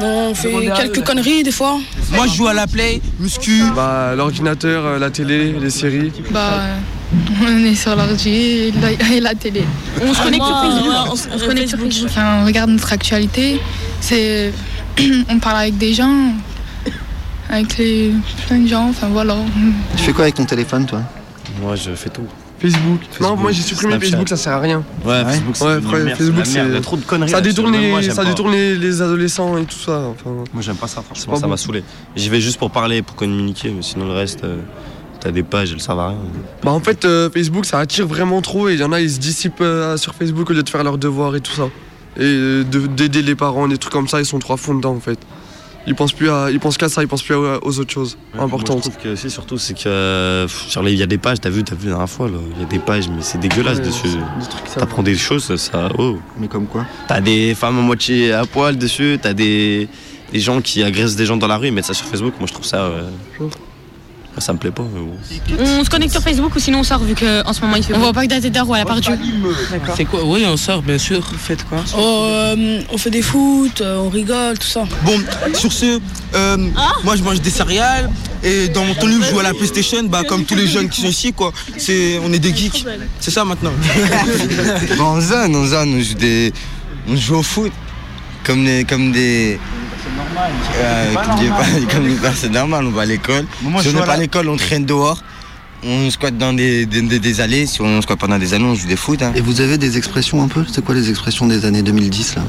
[0.00, 1.78] On fait quelques conneries des fois.
[2.12, 3.62] Moi, je joue à la play, muscu.
[3.74, 6.12] Bah, l'ordinateur, euh, la télé, les séries.
[6.30, 6.60] Bah,
[7.42, 9.62] on est sur l'ordi et la, et la télé.
[10.02, 10.84] On se Ah, connecte sur Facebook.
[10.86, 12.10] moi, on se- on se connecte sur Facebook.
[12.10, 13.60] Enfin, on regarde notre actualité.
[14.00, 14.52] C'est,
[15.30, 16.32] on parle avec des gens,
[17.48, 18.12] avec les,
[18.46, 18.88] plein de gens.
[18.90, 19.36] Enfin voilà.
[19.96, 21.02] Tu fais quoi avec ton téléphone, toi?
[21.62, 22.26] Moi, je fais tout.
[22.58, 23.00] Facebook.
[23.20, 24.10] Non, moi j'ai supprimé Snapchat.
[24.10, 24.84] Facebook, ça sert à rien.
[25.04, 26.64] Ouais, Facebook, c'est Ouais, Facebook, c'est.
[26.64, 29.58] Il y a trop de conneries Ça détourne, les, moi, ça détourne les, les adolescents
[29.58, 30.00] et tout ça.
[30.10, 31.82] Enfin, Moi, j'aime pas ça, franchement, pas ça m'a saoulé.
[32.14, 34.58] J'y vais juste pour parler, pour communiquer, mais sinon, le reste, euh,
[35.18, 36.18] t'as des pages, elles servent à rien.
[36.62, 39.10] Bah en fait euh, Facebook ça attire vraiment trop et il y en a ils
[39.10, 41.64] se dissipent euh, sur Facebook au lieu de faire leurs devoirs et tout ça.
[42.16, 44.74] Et euh, de- d'aider les parents, des trucs comme ça, ils sont trop à fond
[44.74, 45.18] dedans en fait.
[45.86, 48.16] Ils pensent plus à, ils pensent qu'à ça, ils pensent plus à- aux autres choses
[48.34, 48.84] Moi, importantes.
[48.84, 51.64] je trouve que c'est surtout, c'est que genre, il y a des pages, t'as vu,
[51.64, 54.08] t'as vu la dernière fois, il y a des pages, mais c'est dégueulasse Ouais, dessus.
[54.08, 55.88] c'est des trucs, ça T'apprends des choses, ça.
[55.98, 56.18] Oh.
[56.38, 59.88] Mais comme quoi T'as des femmes à moitié à poil dessus, t'as des,
[60.32, 62.34] des gens qui agressent des gens dans la rue, ils mettent ça sur Facebook.
[62.38, 62.84] Moi, je trouve ça.
[62.84, 63.50] euh, moi,
[64.38, 65.16] ça me plaît pas, mais bon.
[65.60, 67.94] On se connecte sur Facebook ou sinon on sort vu qu'en ce moment il fait.
[67.94, 69.10] On voit pas que Dater ou elle a perdu.
[69.96, 70.24] C'est quoi?
[70.24, 71.20] Oui, on sort, bien sûr.
[71.20, 71.84] Vous faites quoi?
[71.96, 74.84] Oh, euh, on fait des foot, euh, on rigole, tout ça.
[75.04, 75.20] Bon,
[75.54, 76.00] sur ce,
[76.34, 76.56] euh,
[77.04, 78.10] moi je mange des céréales
[78.42, 80.88] et dans mon temps libre je joue à la PlayStation, bah, comme tous les jeunes
[80.88, 81.52] qui sont ici, quoi.
[81.76, 82.86] C'est, on est des geeks.
[83.20, 83.72] C'est ça maintenant.
[84.96, 86.52] Bon, en zone, en zone, on joue, des...
[87.08, 87.72] on joue au foot.
[88.44, 89.58] Comme, des, comme des.
[90.78, 93.44] Euh, personnes normales, on va à l'école.
[93.62, 95.22] moi, si on n'est pas à l'école, on traîne dehors.
[95.84, 97.66] On squatte dans des, des, des- des allées.
[97.66, 99.20] Si on squatte pendant des années, on joue des foot.
[99.20, 99.32] hein.
[99.34, 100.64] Et vous avez des expressions un peu?
[100.70, 102.42] C'est quoi les expressions des années 2010 là?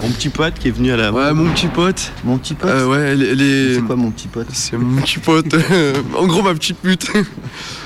[0.00, 1.12] Mon petit pote qui est venu à la.
[1.12, 2.12] Ouais, mon petit pote.
[2.24, 2.70] Mon petit pote?
[2.70, 3.34] Euh, ouais, les.
[3.34, 4.46] les- C'est quoi mon petit pote?
[4.52, 5.52] C'est mon petit pote.
[6.16, 7.10] en gros, ma petite pute.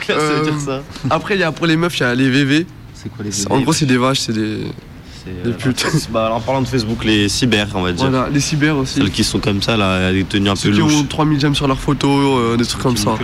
[0.01, 0.83] Claire, ça veut dire ça.
[1.09, 2.67] Après, il y a pour les meufs, il y a les VV.
[2.95, 4.61] C'est quoi les C'est- En gros, c'est des vaches, c'est des.
[5.45, 5.85] Des putes.
[6.11, 8.09] Bah, alors, en parlant de Facebook, les cyber, on va dire.
[8.09, 8.95] Voilà, les cyber aussi.
[8.95, 10.95] Celles qui sont comme ça, là, des tenues un Ceux peu qui louches.
[10.95, 13.15] ont 3000 j'aime sur leurs photos, euh, des trucs comme ça.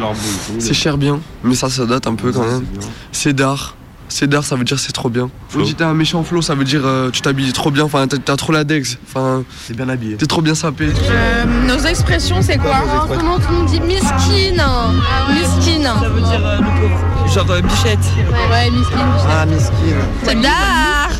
[0.58, 2.64] c'est cher bien, mais ça, ça date un peu quand même.
[3.12, 3.76] C'est d'art.
[4.08, 5.30] C'est d'art, ça veut dire c'est trop bien.
[5.48, 5.64] Flow.
[5.64, 8.36] Si t'as un méchant flow, ça veut dire euh, tu t'habilles trop bien, enfin t'as-
[8.36, 10.16] trop la dex, enfin T'es bien habillé.
[10.16, 10.88] t'es trop bien sapé.
[11.08, 12.74] Euh, nos expressions, c'est quoi
[13.08, 14.62] Comment on dit miskine
[15.30, 15.84] Miskine.
[15.84, 17.21] Ça veut dire le pauvre.
[17.34, 17.98] Genre euh, bichette.
[18.50, 18.98] Ouais, miskine.
[19.28, 19.72] Ah, miskin.
[20.22, 21.10] C'est d'art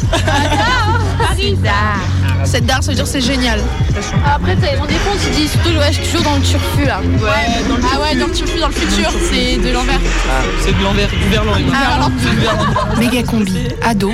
[2.44, 3.60] Cette d'art, ça veut dire c'est génial.
[4.26, 7.00] Après, t'as on ils disent toujours, ouais, je suis toujours dans le turfu là.
[7.00, 10.00] Ouais, dans le ah ouais, dans le turfu, dans le futur, c'est de l'envers.
[10.60, 11.52] C'est de l'envers, du verlan.
[11.72, 12.10] Ah, alors.
[12.98, 14.12] Méga combi, ado,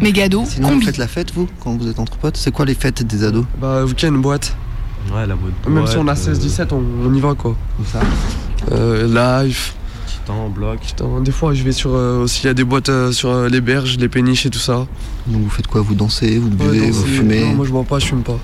[0.00, 0.86] mégado, Sinon, vous combi.
[0.86, 2.36] faites la fête, vous, quand vous êtes entre potes?
[2.38, 3.44] C'est quoi les fêtes des ados?
[3.60, 4.56] Bah, week-end, boîte.
[5.12, 5.52] Ouais, la boîte.
[5.68, 7.54] Même si on a 16-17, on, on y va quoi.
[7.76, 8.00] Comme ça
[8.72, 9.72] Euh, live.
[10.30, 10.80] Titan, bloc.
[10.80, 11.94] Putain, des fois, je vais sur.
[11.94, 14.50] euh, aussi, il y a des boîtes euh, sur euh, les berges, les péniches et
[14.50, 14.86] tout ça.
[15.26, 15.80] Donc vous faites quoi?
[15.82, 16.90] Vous dansez, vous buvez, danser.
[16.92, 17.40] vous fumez?
[17.44, 18.38] Non, moi je bois pas, je fume pas.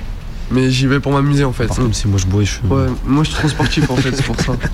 [0.51, 1.67] Mais j'y vais pour m'amuser en fait.
[1.67, 2.71] Par contre, si moi je bois et je fume.
[2.71, 4.53] Ouais, moi je suis trop sportif en fait, c'est pour ça.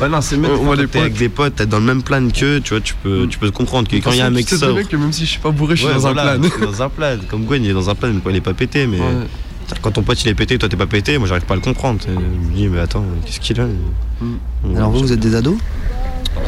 [0.00, 1.00] Ouais, non, c'est même on t'es des potes.
[1.00, 3.50] avec des potes, t'es dans le même plan qu'eux, tu vois, tu peux, tu peux
[3.50, 4.70] comprendre que quand il y a un mec c'est sort.
[4.70, 6.66] vrai que même si je suis pas bourré, je suis Ouais, dans voilà, un plan.
[6.70, 7.16] dans un plan.
[7.28, 8.98] Comme Gwen, il est dans un plan, mais il est pas pété, mais.
[9.00, 9.26] Ouais.
[9.82, 11.62] Quand ton pote il est pété, toi t'es pas pété, moi j'arrive pas à le
[11.62, 11.98] comprendre.
[12.06, 13.66] Je me dis, mais attends, qu'est-ce qu'il a?
[13.66, 14.76] Mm.
[14.76, 15.56] Alors vous, vous êtes des ados?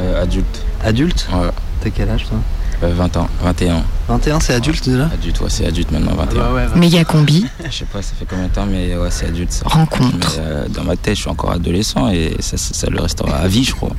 [0.01, 0.63] Euh, adulte.
[0.85, 1.51] Adultes Ouais.
[1.83, 2.39] T'as quel âge toi
[2.83, 3.83] Euh, 20 ans, 21.
[4.09, 6.77] 21, c'est adulte déjà Adulte, ouais, c'est adulte maintenant, 21.
[6.77, 9.67] Méga combi, Je sais pas, ça fait combien de temps, mais ouais, c'est adulte ça.
[9.69, 10.37] rencontre.
[10.37, 13.37] Mais, euh, dans ma tête, je suis encore adolescent et ça, ça, ça le restera
[13.37, 13.91] à vie, je crois.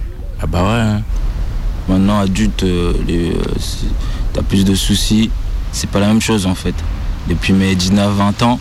[0.42, 0.70] Ah bah ouais.
[0.82, 1.02] hein.
[1.90, 3.34] Maintenant, adulte, euh, euh,
[4.34, 5.30] t'as plus de soucis.
[5.72, 6.76] C'est pas la même chose en fait.
[7.28, 8.60] Depuis mes 19-20 ans,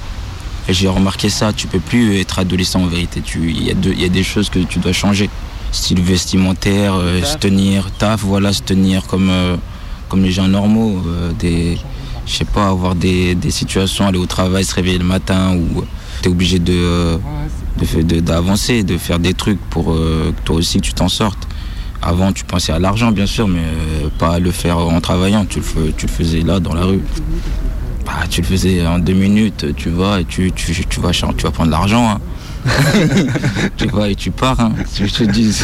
[0.69, 3.21] j'ai remarqué ça, tu peux plus être adolescent en vérité.
[3.21, 5.29] Tu- Il y, a deux- il y a des choses que tu dois changer.
[5.73, 9.57] Style vestimentaire, euh, se tenir, taf, voilà, se tenir comme, euh,
[10.09, 11.01] comme les gens normaux.
[11.07, 11.79] euh, des,
[12.27, 15.85] je sais pas, avoir des, des situations, aller au travail, se réveiller le matin ou
[16.23, 17.17] tu es obligé de, euh,
[17.79, 21.47] de de- d'avancer, de, faire des trucs pour que toi aussi tu t'en sortes.
[22.03, 23.63] Avant, tu pensais à l'argent, bien sûr, mais
[24.19, 25.45] pas à le faire en travaillant.
[25.45, 27.03] Tu le, fais- tu le faisais là, dans la rue.
[28.07, 31.25] Bah, tu le faisais en deux minutes, tu vas et tu, tu, tu vas, tu
[31.45, 32.09] vas prendre l'argent.
[32.11, 32.21] hein.
[33.77, 35.57] tu vas et tu pars, hein, si je te dis.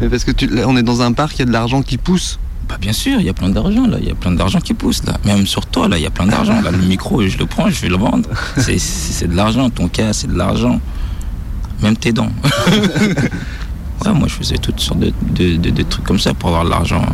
[0.00, 1.82] Mais parce que tu, là, on est dans un parc, il y a de l'argent
[1.82, 2.38] qui pousse.
[2.68, 4.74] Bah bien sûr, il y a plein d'argent là, il y a plein d'argent qui
[4.74, 5.14] pousse là.
[5.24, 6.60] Même sur toi là, il y a plein d'argent.
[6.62, 8.28] Là, le micro, je le prends, je vais le vendre.
[8.56, 10.80] C'est, de l'argent, ton cas, c'est de l'argent.
[11.82, 12.30] Même tes dents.
[14.04, 16.64] ouais, moi je faisais toutes sortes de, de, de- de trucs comme ça pour avoir
[16.64, 17.04] de l'argent.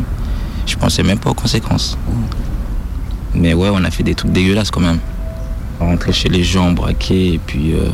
[0.66, 1.98] Je pensais même pas aux conséquences.
[3.34, 4.98] Mais ouais, on a fait des trucs dégueulasses quand même.
[5.80, 7.88] Rentrer chez les gens, braquer et puis euh,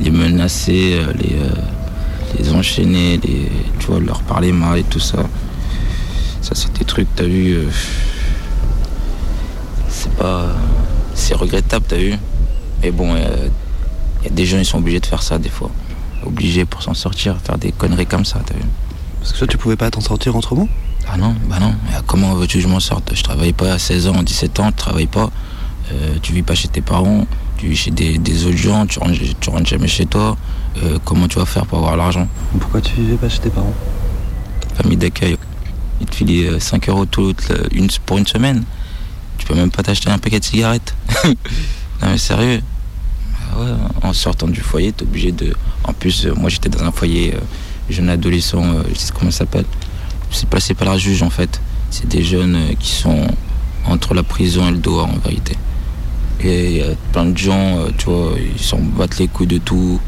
[0.00, 1.50] les menacer, euh, les, euh,
[2.38, 5.18] les enchaîner, les, tu vois, leur parler mal et tout ça.
[6.40, 7.54] Ça, c'est des trucs, t'as vu.
[7.54, 7.64] euh,
[9.88, 10.46] c'est pas.
[11.14, 12.14] C'est regrettable, t'as vu.
[12.82, 15.70] Mais bon, Il y a des gens, ils sont obligés de faire ça des fois.
[16.24, 18.62] Obligés pour s'en sortir, faire des conneries comme ça, t'as vu
[19.20, 20.68] Parce que toi, tu pouvais pas t'en sortir autrement?
[21.10, 21.74] Ah non, bah non.
[22.06, 23.12] Comment veux-tu que je m'en sorte?
[23.14, 25.30] Je travaille pas à 16 ans, 17 ans, tu travailles pas.
[25.92, 27.26] Euh, tu vis pas chez tes parents,
[27.58, 30.36] tu vis chez des, des autres gens, tu rentres, tu rentres jamais chez toi.
[30.82, 32.26] Euh, comment tu vas faire pour avoir l'argent?
[32.58, 33.74] Pourquoi tu vivais pas chez tes parents?
[34.74, 35.36] Famille d'accueil.
[36.00, 38.62] Ils te filent euh, 5 euros toute la- une, pour une semaine.
[39.38, 40.94] Tu peux même pas t'acheter un paquet de cigarettes.
[41.24, 41.34] non
[42.02, 42.60] mais sérieux.
[43.52, 43.70] Ah ouais,
[44.02, 45.54] en sortant du foyer, t'es obligé de.
[45.84, 47.38] En plus, euh, moi j'étais dans un foyer euh,
[47.90, 49.64] jeune adolescent, euh, je sais comment ça s'appelle.
[50.30, 51.60] C'est passé par la juge en fait.
[51.90, 53.26] C'est des jeunes euh, qui sont
[53.86, 55.56] entre la prison et le dehors en vérité.
[56.40, 59.46] Et il y a plein de gens, euh, tu vois, ils s'en battent les couilles
[59.48, 60.00] de tout.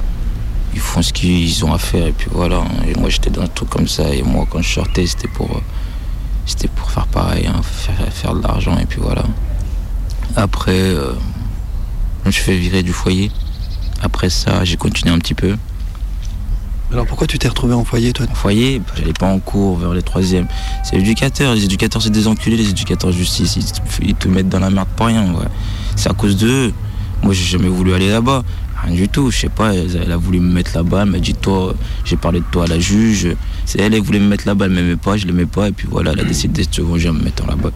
[0.73, 2.59] Ils font ce qu'ils ont à faire et puis voilà.
[2.59, 2.69] hein.
[2.89, 5.51] Et moi j'étais dans un truc comme ça et moi quand je sortais c'était pour
[5.51, 5.61] euh,
[6.47, 9.25] c'était pour faire pareil, hein, faire, faire de l'argent et puis voilà.
[10.37, 11.13] Après, euh,
[12.23, 13.33] je me suis fait virer du foyer.
[14.01, 15.57] Après ça, j'ai continué un petit peu.
[16.93, 18.27] Alors pourquoi tu t'es retrouvé en foyer, toi?
[18.31, 20.47] En foyer, j'allais pas en cours vers les troisièmes.
[20.85, 21.55] C'est l'éducateur.
[21.55, 23.57] Les éducateurs, c'est des enculés, les éducateurs de justice.
[23.57, 25.33] Ils, te- ils te mettent dans la merde pour rien.
[25.35, 25.47] ouais.
[26.01, 26.73] C'est à cause d'eux.
[27.23, 28.43] Moi, j'ai jamais voulu aller là-bas.
[28.85, 29.31] Rien du tout.
[29.31, 31.03] Je sais pas, elle, a voulu me mettre là-bas.
[31.03, 31.75] Elle m'a dit, toi,
[32.07, 33.29] j'ai parlé de toi à la juge.
[33.67, 34.65] C'est elle, elle voulait me mettre là-bas.
[34.65, 35.69] Elle m'aimait pas, je l'aimais pas.
[35.69, 37.69] Et puis voilà, elle a décidé de se venger en me mettant là-bas.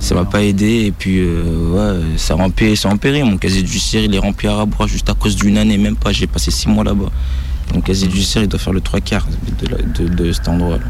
[0.00, 0.86] Ça m'a pas aidé.
[0.86, 2.88] Et puis, euh, ouais, ça empiré, ça.
[2.88, 6.10] Mon casier judiciaire, il est rempli à rabois juste à cause d'une année, même pas.
[6.10, 7.12] J'ai passé six mois là-bas.
[7.72, 9.28] Mon casier judiciaire, il doit faire le trois quarts
[10.00, 10.86] de cet endroit-là.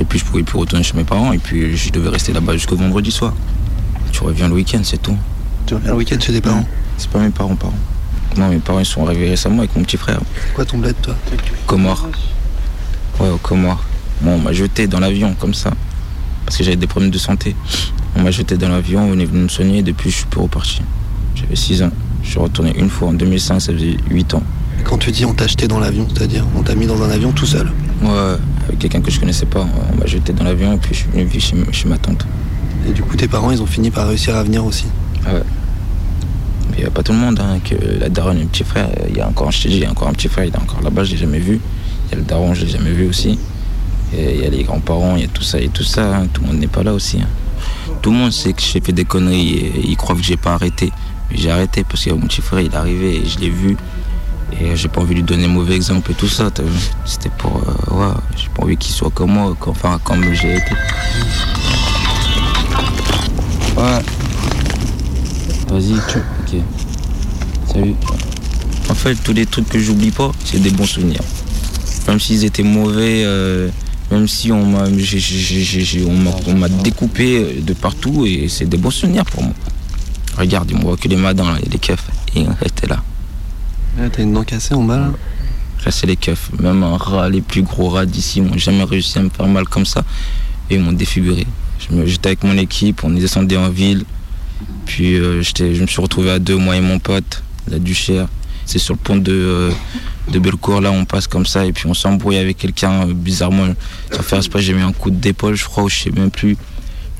[0.00, 1.34] Et puis, je pouvais plus retourner chez mes parents.
[1.34, 3.34] Et puis, je devais rester là-bas jusqu'au vendredi soir.
[4.10, 5.18] Tu reviens le week-end, c'est tout.
[5.66, 6.64] Tu reviens le week-end chez tes parents
[6.96, 7.74] C'est pas mes parents, parents.
[8.36, 10.20] Non, mes parents, ils sont arrivés récemment avec mon petit frère.
[10.54, 11.16] Quoi ton bled, toi?
[11.66, 12.08] Comores.
[13.18, 13.82] Ouais, au Comores.
[14.22, 15.70] Moi, on m'a jeté dans l'avion, comme ça.
[16.44, 17.56] Parce que j'avais des problèmes de santé.
[18.14, 20.40] On m'a jeté dans l'avion, on est venu me soigner, et depuis, je suis plus
[20.40, 20.82] reparti.
[21.34, 21.90] J'avais 6 ans.
[22.22, 24.42] Je suis retourné une fois en 2005, ça faisait 8 ans.
[24.78, 27.10] Et Quand tu dis on t'a acheté dans l'avion, c'est-à-dire on t'a mis dans un
[27.10, 27.70] avion tout seul?
[28.02, 29.66] Ouais, avec quelqu'un que je connaissais pas.
[29.92, 32.26] On m'a jeté dans l'avion, et puis je suis venu vivre chez, chez ma tante.
[32.88, 34.86] Et du coup, tes parents, ils ont fini par réussir à venir aussi?
[35.26, 35.42] Ah ouais.
[36.74, 38.88] Il n'y a pas tout le monde, hein, que la daronne et le petit frère.
[39.08, 40.82] Il y a encore, je il y a encore un petit frère, il est encore
[40.82, 41.60] là-bas, je l'ai jamais vu.
[42.06, 43.38] Il y a le daron, je l'ai jamais vu aussi.
[44.16, 46.16] Et il y a les grands-parents, il y a tout ça et tout ça.
[46.16, 46.26] hein.
[46.32, 47.18] Tout le monde n'est pas là aussi.
[47.20, 47.28] hein.
[48.02, 50.52] Tout le monde sait que j'ai fait des conneries et ils croient que j'ai pas
[50.54, 50.92] arrêté.
[51.30, 53.76] Mais j'ai arrêté parce que mon petit frère, il est arrivé et je l'ai vu.
[54.60, 56.50] Et j'ai pas envie de lui donner mauvais exemple et tout ça.
[57.04, 57.56] C'était pour.
[57.56, 60.72] euh, ouais, j'ai pas envie qu'il soit comme moi, qu'en- enfin, comme j'ai été.
[63.76, 64.02] Ouais.
[65.68, 66.18] Vas-y, tu.
[66.46, 66.60] Ok.
[67.72, 67.94] Salut.
[68.88, 71.22] En fait, tous les trucs que j'oublie pas, c'est des bons souvenirs.
[72.06, 73.68] Même s'ils étaient mauvais, euh,
[74.12, 78.24] même si on m'a, j'ai- j'ai- j'ai- j'ai- on m'a, on m'a découpé de partout,
[78.26, 79.52] et c'est des bons souvenirs pour moi.
[80.38, 82.04] Regarde, il me voit que les madins, là, les keufs,
[82.36, 83.02] et ils étaient là.
[84.12, 85.10] T'as une dent cassée en bas là
[85.84, 86.50] Là, c'est les keufs.
[86.60, 89.64] Même un rat, les plus gros rats d'ici, m'ont jamais réussi à me faire mal
[89.68, 90.04] comme ça.
[90.68, 91.46] Et ils m'ont défiguré.
[92.04, 94.04] J'étais avec mon équipe, on est descendu en ville.
[94.86, 98.28] Puis euh, je me suis retrouvé à deux, moi et mon pote, la Duchère.
[98.64, 99.70] C'est sur le pont de, euh,
[100.32, 101.66] de Bellecour, là, on passe comme ça.
[101.66, 103.74] Et puis on s'embrouille avec quelqu'un, euh, bizarrement.
[104.12, 106.56] Sans faire exprès, j'ai mis un coup d'épaule, je crois, ou je sais même plus.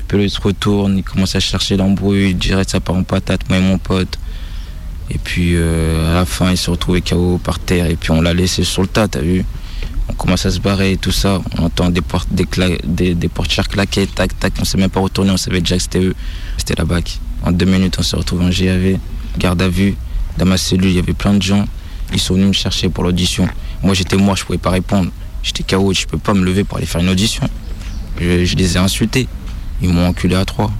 [0.07, 3.57] Puis là, se retourne, il commence à chercher l'embrouille, direct ça part en patate, moi
[3.59, 4.17] et mon pote.
[5.09, 8.33] Et puis à la fin, il s'est retrouvé KO par terre et puis on l'a
[8.33, 9.45] laissé sur le tas, t'as vu
[10.09, 11.41] On commence à se barrer et tout ça.
[11.57, 14.53] On entend des, portes, des, des portières claquer, tac, tac.
[14.61, 16.15] On s'est même pas retourné, on savait déjà que c'était eux.
[16.57, 17.19] C'était la BAC.
[17.43, 18.99] En deux minutes, on s'est retrouvé en GAV,
[19.37, 19.95] garde à vue.
[20.37, 21.65] Dans ma cellule, il y avait plein de gens.
[22.13, 23.47] Ils sont venus me chercher pour l'audition.
[23.83, 25.11] Moi, j'étais moi, je pouvais pas répondre.
[25.43, 27.47] J'étais KO, je peux pas me lever pour aller faire une audition.
[28.19, 29.27] Je, les ai insultés.
[29.81, 30.71] Ils m'ont enculé à trois.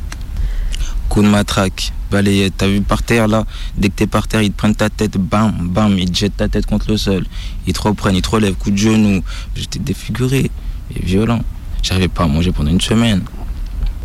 [1.09, 3.45] Coup de matraque, balayette, t'as vu par terre là?
[3.77, 6.37] Dès que t'es par terre, ils te prennent ta tête, bam, bam, ils te jettent
[6.37, 7.25] ta tête contre le sol.
[7.65, 9.23] Ils te reprennent, ils te relèvent, coup de genou.
[9.55, 10.51] J'étais défiguré
[10.95, 11.41] et violent.
[11.81, 13.23] J'arrivais pas à manger pendant une semaine.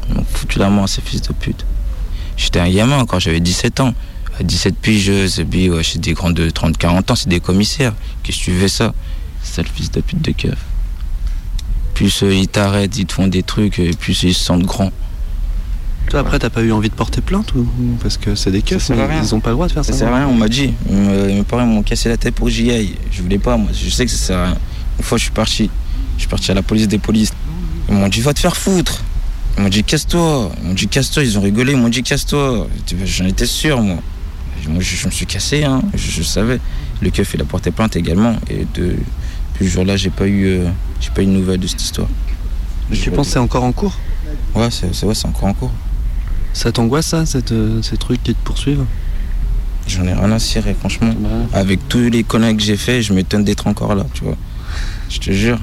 [0.08, 1.64] Ils m'ont foutu la main, ces fils de pute.
[2.36, 3.94] J'étais un gamin encore, j'avais 17 ans.
[4.38, 7.92] À 17 pigeuses, et puis ouais, c'est des grands de 30-40 ans, c'est des commissaires.
[8.22, 8.94] Qu'est-ce que tu fais ça?
[9.42, 10.56] Sale fils de pute de keuf.
[11.92, 14.90] Plus euh, ils t'arrêtent, ils te font des trucs, et plus ils se sentent grands.
[16.08, 17.66] Toi, après, t'as pas eu envie de porter plainte ou
[18.00, 19.92] Parce que c'est des keufs, ils ont pas le droit de faire ça.
[19.92, 20.72] Ça sert à rien, on m'a dit.
[20.90, 22.96] Euh, mes parents m'ont cassé la tête pour que j'y aille.
[23.10, 23.70] Je voulais pas, moi.
[23.72, 24.58] Je sais que ça sert à rien.
[24.98, 25.70] Une fois, je suis parti.
[26.16, 27.32] Je suis parti à la police des polices.
[27.88, 29.02] Ils m'ont dit, va te faire foutre.
[29.56, 30.50] Ils m'ont dit, casse-toi.
[30.62, 31.24] Ils m'ont dit, casse-toi.
[31.24, 31.72] Ils ont rigolé.
[31.72, 32.66] Ils m'ont dit, casse-toi.
[33.04, 33.98] J'en étais sûr, moi.
[34.68, 35.82] Moi, je, je me suis cassé, hein.
[35.92, 36.60] je, je savais.
[37.00, 38.36] Le keuf, il a porté plainte également.
[38.48, 38.94] Et de,
[39.52, 40.68] depuis ce jour-là, j'ai pas eu, euh,
[41.00, 42.06] j'ai pas eu de nouvelles de cette histoire.
[42.92, 43.98] Tu penses que c'est encore en cours?
[44.54, 45.72] Ouais, c'est ouais, c'est encore en cours.
[46.52, 48.84] Ça t'angoisse ça, cette, euh, ces trucs qui te poursuivent?
[49.88, 51.12] J'en ai rien à cirer, franchement.
[51.52, 54.36] Avec tous les conneries que j'ai fait, je m'étonne d'être encore là, tu vois.
[55.10, 55.58] Je te jure.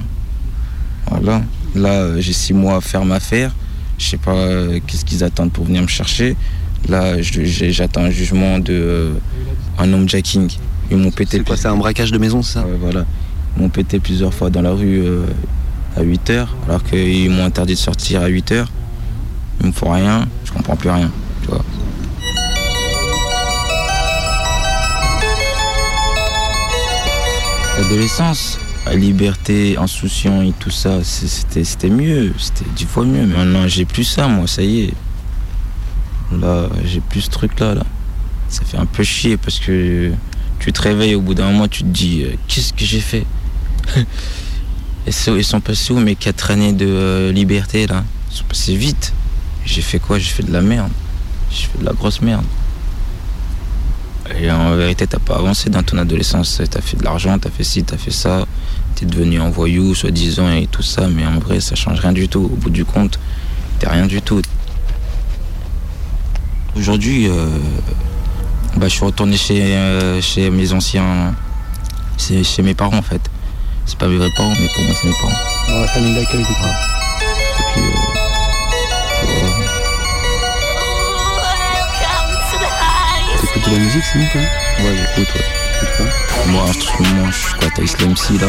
[1.06, 1.42] Voilà.
[1.74, 3.54] Là, euh, j'ai six mois à faire ma affaire.
[4.00, 6.34] Je sais pas euh, qu'est-ce qu'ils attendent pour venir me chercher.
[6.88, 9.12] Là, j'attends un jugement de euh,
[9.78, 10.50] un homejacking.
[10.90, 11.42] Ils m'ont pété.
[11.54, 13.04] C'est un braquage de maison, c'est ça Ouais, voilà.
[13.56, 15.26] Ils m'ont pété plusieurs fois dans la rue euh,
[15.96, 18.68] à 8 heures, alors qu'ils m'ont interdit de sortir à 8 heures.
[19.60, 21.10] Ils me font rien, je comprends plus rien,
[21.42, 21.62] tu vois.
[27.78, 33.26] L'adolescence, la liberté, insouciant et tout ça, c'était mieux, c'était dix fois mieux.
[33.26, 34.94] Maintenant, j'ai plus ça, moi, ça y est.
[36.32, 37.84] Là, j'ai plus ce truc-là, là.
[38.48, 40.12] Ça fait un peu chier parce que
[40.58, 43.24] tu te réveilles au bout d'un moment, tu te dis, euh, qu'est-ce que j'ai fait?
[45.06, 48.04] Ils sont passés où mes quatre années de euh, liberté, là?
[48.30, 49.12] Ils sont passés vite.
[49.64, 50.18] J'ai fait quoi?
[50.18, 50.90] J'ai fait de la merde.
[51.50, 52.44] J'ai fait de la grosse merde.
[54.38, 56.60] Et en vérité, t'as pas avancé dans ton adolescence.
[56.70, 58.46] T'as fait de l'argent, t'as fait ci, t'as fait ça.
[58.94, 61.08] T'es devenu un voyou, soi-disant, et tout ça.
[61.08, 62.50] Mais en vrai, ça change rien du tout.
[62.52, 63.18] Au bout du compte,
[63.78, 64.40] t'es rien du tout.
[66.76, 67.46] Aujourd'hui, euh,
[68.76, 71.34] bah, je suis retourné chez, euh, chez mes anciens.
[72.16, 73.22] C'est chez mes parents, en fait.
[73.86, 75.34] C'est pas mes vrais parents, mais pour moi, c'est mes parents.
[75.68, 77.09] Dans la famille d'accueil, du coup.
[83.60, 84.44] T'écoutes de la musique, sinon, même
[84.86, 86.52] Ouais, j'écoute, ouais.
[86.52, 88.46] Moi, instrument, je suis quoi, t'as Islam C, là.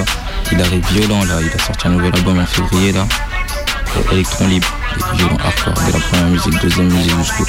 [0.52, 1.40] Il arrive violent, là.
[1.42, 3.06] Il a sorti un nouvel album en février, là.
[3.96, 4.68] Et Electron libre.
[5.14, 5.74] Et violent hardcore.
[5.86, 7.44] Dès la première musique, deuxième musique, jusqu'à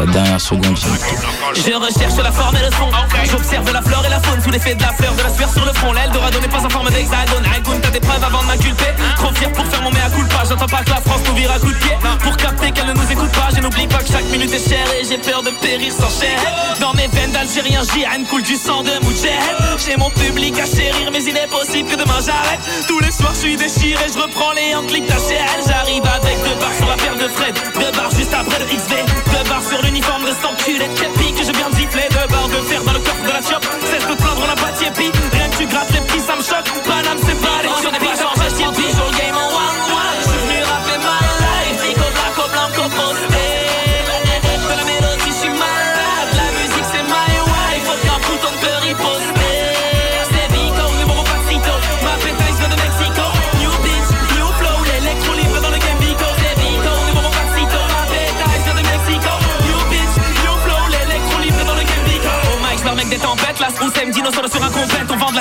[0.00, 0.76] la dernière seconde.
[0.76, 2.88] j'ai- Je recherche la forme et le son.
[3.30, 5.64] J'observe la flore et la faune sous l'effet de la fleur, de la sueur sur
[5.64, 5.92] le front.
[5.92, 7.44] L'Eldorado n'est pas en forme d'hexagone.
[7.56, 8.90] Agoun, t'as des preuves avant de m'inculper.
[9.16, 10.42] Trop fier pour faire mon mea culpa.
[10.48, 11.96] J'entends pas que la France nous vire à coups de pied.
[12.22, 14.86] Pour capter qu'elle ne nous écoute pas, je n'oublie pas que chaque minute est chère
[15.00, 16.38] et j'ai peur de périr sans chair.
[16.80, 19.78] Dans mes veines d'Algérien, Jihan coule du sang de Moudjahid.
[19.84, 22.60] J'ai mon public à chérir, mais il est possible que demain j'arrête.
[22.88, 25.62] Tous les soirs, je suis déchiré, je reprends les clics d'HL.
[25.84, 27.54] J'arrive avec deux barres sur la paire de Fred.
[27.74, 29.04] Deux barres juste après le XV.
[29.04, 32.08] Deux barres sur l'uniforme de cet enculé de képi que je viens de gifler.
[32.08, 33.62] Deux barres de fer dans le coffre de la chop.
[33.84, 35.12] Cesse de plaindre, on n'a pas de.
[35.36, 36.72] Rien que tu grattes les prix, ça me choque.
[36.88, 39.53] Paname, c'est pas les toujours le game en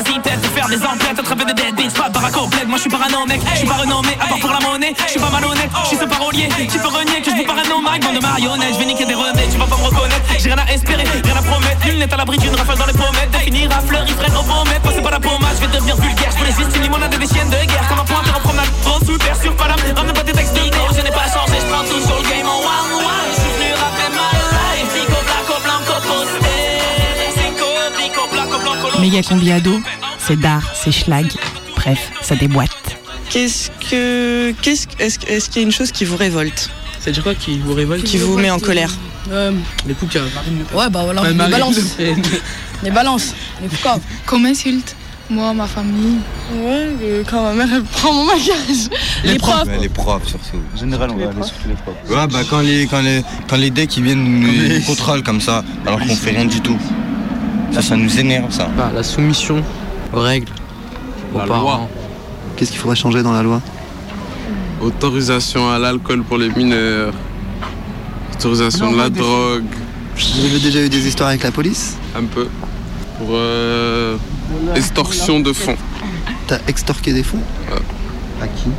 [0.02, 1.20] de faire des emplettes.
[1.20, 1.94] Attraper des dead.
[1.94, 2.68] Pas de bled.
[2.68, 3.42] Moi, je suis parano, mec.
[3.54, 4.18] Je suis pas renommé.
[4.20, 4.94] À part pour la monnaie.
[5.06, 5.70] Je suis pas malhonnête.
[5.84, 6.50] Je suis ce parolier.
[6.58, 8.04] Tu peux renier que je vous parano, Mike.
[8.04, 8.74] Bande de marionnettes.
[8.74, 9.52] Je vais niquer des remèdes.
[9.52, 10.26] Tu vas pas me reconnaître.
[10.40, 11.04] J'ai rien à espérer.
[11.04, 11.86] Rien à promettre.
[11.86, 13.32] Nul n'est à l'abri d'une rafale dans les pommettes.
[13.32, 14.82] Définir à fleur, ils freinent au pommettes.
[14.96, 15.56] C'est pas la pommade.
[15.56, 16.32] Je vais devenir vulgaire.
[16.32, 17.88] Je voulais juste une limonade des chiennes de guerre.
[17.88, 18.70] Comme un pointeur en promenade.
[18.82, 19.80] Trop terre sur Paname.
[19.96, 20.62] Ramène pas tes textes de.
[20.96, 21.60] Je n'ai pas changé.
[21.62, 23.23] Je prends toujours le game en one one.
[29.04, 29.82] Méga combi ado,
[30.18, 31.30] c'est d'art, c'est schlag.
[31.76, 32.70] Bref, ça déboîte.
[33.30, 34.54] Qu'est-ce que.
[34.62, 36.70] Qu'est-ce, est-ce, est-ce qu'il y a une chose qui vous révolte
[37.02, 38.94] C'est-à-dire quoi qui vous révolte Qui vous met en colère
[39.86, 40.22] Les poucas.
[40.74, 41.98] Ouais, bah voilà, Ouais, les Marine balances.
[42.84, 44.00] Les balances, les poucaves.
[44.26, 44.96] Qu'on m'insulte.
[45.30, 46.20] Moi, ma famille.
[46.54, 48.89] Ouais, euh, quand ma mère elle prend mon maquillage.
[49.26, 49.66] Les, profs.
[49.66, 50.62] Ouais, les profs surtout.
[50.74, 52.10] En général, on va aller les profs.
[52.10, 55.66] Ouais, bah quand les, quand les, quand les decks ils viennent nous contrôlent comme ça,
[55.86, 56.78] alors qu'on fait rien du tout.
[57.74, 58.68] Ça, ça nous énerve ça.
[58.78, 59.64] Bah, la soumission
[60.14, 60.52] aux règles,
[61.34, 61.62] aux La parents.
[61.62, 61.90] loi.
[62.56, 63.62] Qu'est-ce qu'il faudrait changer dans la loi?
[64.82, 67.14] Autorisation à l'alcool pour les mineurs.
[68.36, 69.64] Autorisation de la drogue.
[70.16, 71.98] Vous avez déjà eu des histoires avec la police?
[72.16, 72.48] Un peu.
[73.18, 74.18] Pour euh,
[74.76, 75.78] extorsion de fonds.
[76.48, 77.40] T'as extorqué des fonds?
[77.72, 77.80] Ouais.
[78.44, 78.70] À qui?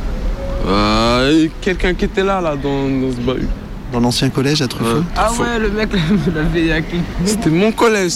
[0.67, 3.47] Euh, Quelqu'un qui était là, là, dans, dans ce bahut.
[3.95, 5.87] Dans l'ancien collège à Truffaut Ah ouais, le mec
[6.35, 6.97] l'avait hacké.
[7.23, 8.11] C'était mon collège,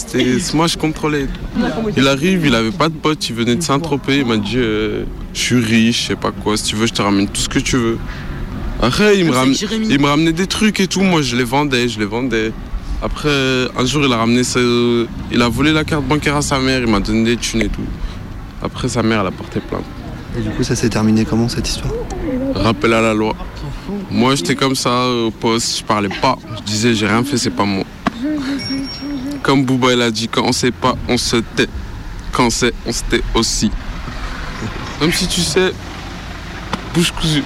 [0.52, 1.26] moi je contrôlais.
[1.96, 5.04] Il arrive, il avait pas de potes, il venait de Saint-Tropez, il m'a dit euh,
[5.32, 7.48] je suis riche, je sais pas quoi, si tu veux je te ramène tout ce
[7.48, 7.96] que tu veux.
[8.82, 9.54] Après il me, ram-
[9.88, 12.52] il me ramenait des trucs et tout, moi je les vendais, je les vendais.
[13.02, 13.30] Après
[13.74, 14.60] un jour il a ramené sa-
[15.32, 17.68] il a volé la carte bancaire à sa mère, il m'a donné des thunes et
[17.70, 17.80] tout.
[18.62, 19.84] Après sa mère elle a porté plainte.
[20.38, 21.92] Et du coup, ça s'est terminé comment cette histoire?
[22.54, 23.34] Rappel à la loi.
[24.10, 27.50] Moi j'étais comme ça au poste, je parlais pas, je disais j'ai rien fait, c'est
[27.50, 27.84] pas moi.
[29.42, 31.68] Comme Bouba il a dit, quand on sait pas, on se tait.
[32.32, 33.70] Quand on sait, on se tait aussi.
[35.00, 35.72] Même si tu sais,
[36.94, 37.44] bouche cousue.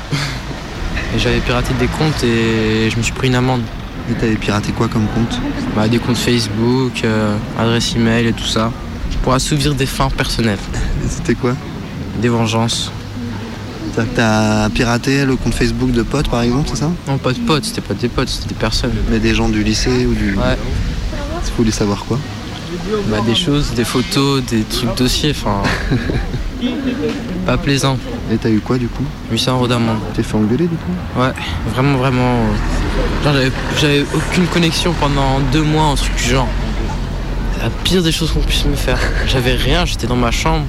[1.17, 3.63] J'avais piraté des comptes et je me suis pris une amende.
[4.11, 5.41] Et t'avais piraté quoi comme compte?
[5.77, 8.73] Bah, des comptes Facebook, euh, adresse email et tout ça.
[9.23, 10.59] Pour assouvir des fins personnelles.
[11.09, 11.55] C'était quoi?
[12.21, 12.91] Des vengeances.
[13.95, 16.91] C'est-à-dire que t'as piraté le compte Facebook de potes par exemple, c'est ça?
[17.07, 18.93] Non, pas de potes, c'était pas des potes, c'était des personnes.
[19.11, 20.35] Mais des gens du lycée ou du.
[20.35, 20.57] Ouais.
[21.45, 22.19] Vous voulez savoir quoi?
[23.09, 25.63] Bah, des choses, des photos, des trucs dossiers, enfin.
[27.47, 27.97] pas plaisant.
[28.33, 29.05] Et t'as eu quoi du coup?
[29.31, 29.99] 800 euros d'amende.
[30.15, 31.21] T'es fait engueuler du coup?
[31.21, 31.31] Ouais,
[31.73, 32.35] vraiment, vraiment.
[32.35, 36.49] euh, Genre, j'avais- aucune connexion pendant deux mois, un truc du genre.
[37.63, 38.99] La pire des choses qu'on puisse me faire.
[39.27, 40.65] J'avais rien, j'étais dans ma chambre.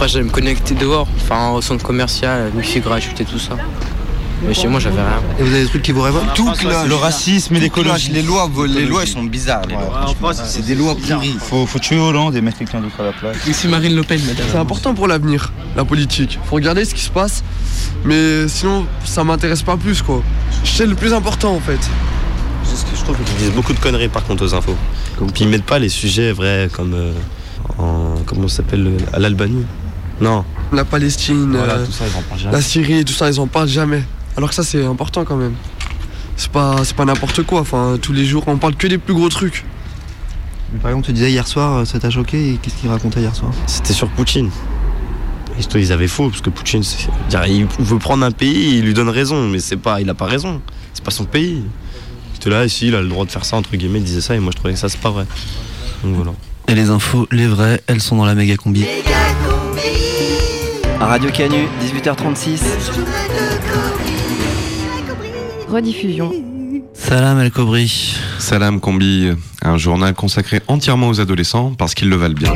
[0.00, 3.58] Après, j'allais me connecter dehors, enfin, au centre commercial, wifi gratuit et tout ça.
[4.48, 5.20] Mais chez moi, j'avais rien.
[5.38, 6.50] Et vous avez des trucs qui vous révoltent Tout
[6.88, 8.10] le racisme et l'écologie.
[8.10, 9.60] Les lois, les lois, elles sont bizarres.
[10.46, 11.36] C'est des lois pourries.
[11.38, 13.36] Faut, faut tuer Hollande et mettre quelqu'un d'autre à la place.
[13.46, 14.46] Ici Marine Le Pen, madame.
[14.50, 16.38] C'est important pour l'avenir, la politique.
[16.46, 17.44] Faut regarder ce qui se passe,
[18.06, 20.22] mais sinon, ça m'intéresse pas plus, quoi.
[20.64, 21.78] C'est le plus important, en fait.
[22.64, 24.76] Je trouve qu'ils disent beaucoup de conneries par contre aux infos.
[25.34, 27.12] Puis ils mettent pas les sujets vrais comme euh,
[27.78, 29.66] en comment ça s'appelle le- à l'Albanie.
[30.20, 30.44] Non.
[30.72, 32.52] La Palestine, Voilà, euh, tout ça, ils en parlent jamais.
[32.56, 34.02] la Syrie, tout ça, ils en parlent jamais.
[34.36, 35.54] Alors que ça, c'est important quand même.
[36.36, 37.60] C'est pas, c'est pas n'importe quoi.
[37.60, 39.64] Enfin, tous les jours, on parle que des plus gros trucs.
[40.72, 43.20] Mais Par exemple, tu disais hier soir, euh, ça t'a choqué et qu'est-ce qu'il racontait
[43.20, 43.50] hier soir?
[43.66, 44.50] C'était sur Poutine.
[45.74, 46.82] Ils avaient faux parce que Poutine,
[47.48, 50.24] il veut prendre un pays, il lui donne raison, mais c'est pas, il a pas
[50.26, 50.62] raison.
[50.94, 51.62] C'est pas son pays.
[52.32, 54.34] J'étais là, ici, il a le droit de faire ça entre guillemets, il disait ça
[54.34, 55.26] et moi je trouvais que ça c'est pas vrai.
[56.02, 56.32] Donc voilà.
[56.68, 58.84] Et les infos, les vraies, elles sont dans la méga combi.
[61.10, 62.60] Radio Canu, 18h36.
[65.68, 66.30] Rediffusion.
[66.94, 68.14] Salam El Kobri.
[68.38, 72.54] Salam Combi, un journal consacré entièrement aux adolescents parce qu'ils le valent bien.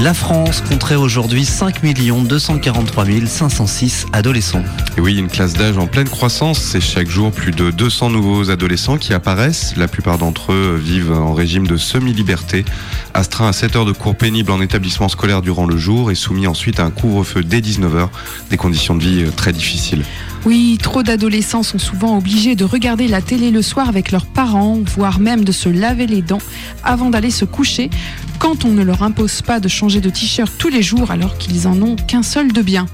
[0.00, 4.62] La France compterait aujourd'hui 5 243 506 adolescents.
[4.96, 8.48] Et oui, une classe d'âge en pleine croissance, c'est chaque jour plus de 200 nouveaux
[8.50, 9.76] adolescents qui apparaissent.
[9.76, 12.64] La plupart d'entre eux vivent en régime de semi-liberté,
[13.12, 16.46] astreints à 7 heures de cours pénibles en établissement scolaire durant le jour et soumis
[16.46, 18.08] ensuite à un couvre-feu dès 19h,
[18.50, 20.04] des conditions de vie euh, très difficiles.
[20.44, 24.78] Oui, trop d'adolescents sont souvent obligés de regarder la télé le soir avec leurs parents,
[24.94, 26.40] voire même de se laver les dents
[26.84, 27.90] avant d'aller se coucher,
[28.38, 31.66] quand on ne leur impose pas de changer de t-shirt tous les jours alors qu'ils
[31.66, 32.86] en ont qu'un seul de bien.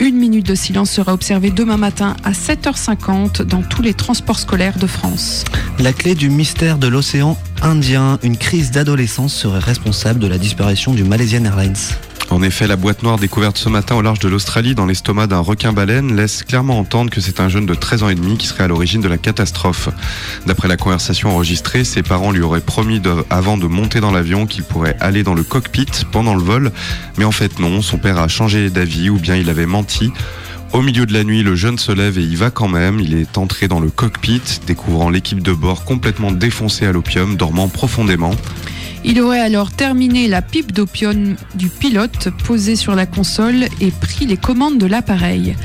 [0.00, 4.78] Une minute de silence sera observée demain matin à 7h50 dans tous les transports scolaires
[4.78, 5.44] de France.
[5.78, 10.92] La clé du mystère de l'océan Indien, une crise d'adolescence serait responsable de la disparition
[10.92, 11.76] du Malaysian Airlines.
[12.30, 15.40] En effet, la boîte noire découverte ce matin au large de l'Australie dans l'estomac d'un
[15.40, 18.64] requin-baleine laisse clairement entendre que c'est un jeune de 13 ans et demi qui serait
[18.64, 19.88] à l'origine de la catastrophe.
[20.46, 24.64] D'après la conversation enregistrée, ses parents lui auraient promis avant de monter dans l'avion qu'il
[24.64, 26.72] pourrait aller dans le cockpit pendant le vol,
[27.18, 30.10] mais en fait non, son père a changé d'avis ou bien il avait menti.
[30.72, 32.98] Au milieu de la nuit, le jeune se lève et y va quand même.
[32.98, 37.68] Il est entré dans le cockpit, découvrant l'équipe de bord complètement défoncée à l'opium, dormant
[37.68, 38.30] profondément.
[39.04, 44.26] Il aurait alors terminé la pipe d'opium du pilote posée sur la console et pris
[44.26, 45.56] les commandes de l'appareil.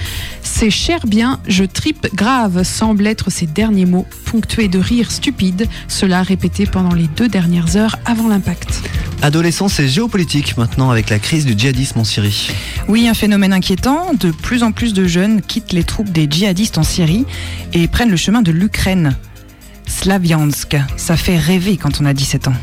[0.42, 5.68] C'est cher bien, je tripe grave, semblent être ses derniers mots, ponctués de rires stupides,
[5.88, 8.82] cela répété pendant les deux dernières heures avant l'impact.
[9.22, 12.50] Adolescence et géopolitique maintenant avec la crise du djihadisme en Syrie.
[12.88, 14.14] Oui, un phénomène inquiétant.
[14.20, 17.26] De plus en plus de jeunes quittent les troupes des djihadistes en Syrie
[17.74, 19.16] et prennent le chemin de l'Ukraine.
[19.88, 22.54] Slaviansk, ça fait rêver quand on a 17 ans.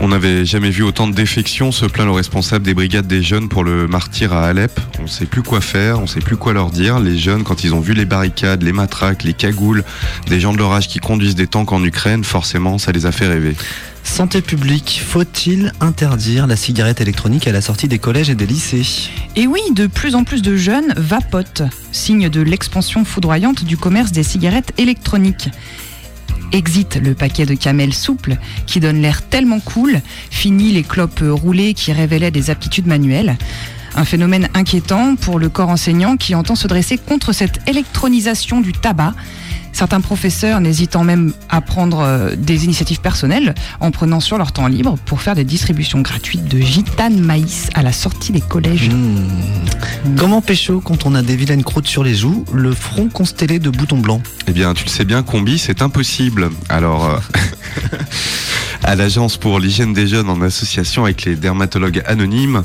[0.00, 3.48] On n'avait jamais vu autant de défections, se plaint le responsable des brigades des jeunes
[3.48, 4.80] pour le martyr à Alep.
[4.98, 6.98] On ne sait plus quoi faire, on ne sait plus quoi leur dire.
[6.98, 9.84] Les jeunes, quand ils ont vu les barricades, les matraques, les cagoules,
[10.26, 13.12] des gens de leur âge qui conduisent des tanks en Ukraine, forcément, ça les a
[13.12, 13.54] fait rêver.
[14.02, 19.10] Santé publique, faut-il interdire la cigarette électronique à la sortie des collèges et des lycées?
[19.36, 21.62] Et oui, de plus en plus de jeunes vapotent,
[21.92, 25.50] signe de l'expansion foudroyante du commerce des cigarettes électroniques.
[26.52, 28.36] Exit le paquet de camel souple
[28.66, 33.36] qui donne l'air tellement cool, fini les clopes roulées qui révélaient des aptitudes manuelles.
[33.94, 38.72] Un phénomène inquiétant pour le corps enseignant qui entend se dresser contre cette électronisation du
[38.72, 39.14] tabac.
[39.72, 44.66] Certains professeurs n'hésitant même à prendre euh, des initiatives personnelles en prenant sur leur temps
[44.66, 48.90] libre pour faire des distributions gratuites de gitane maïs à la sortie des collèges.
[48.90, 50.16] Mmh.
[50.16, 53.70] Comment pécho quand on a des vilaines croûtes sur les joues, le front constellé de
[53.70, 54.22] boutons blancs?
[54.46, 56.50] Eh bien, tu le sais bien, combi, c'est impossible.
[56.68, 57.18] Alors, euh,
[58.84, 62.62] à l'Agence pour l'hygiène des jeunes en association avec les dermatologues anonymes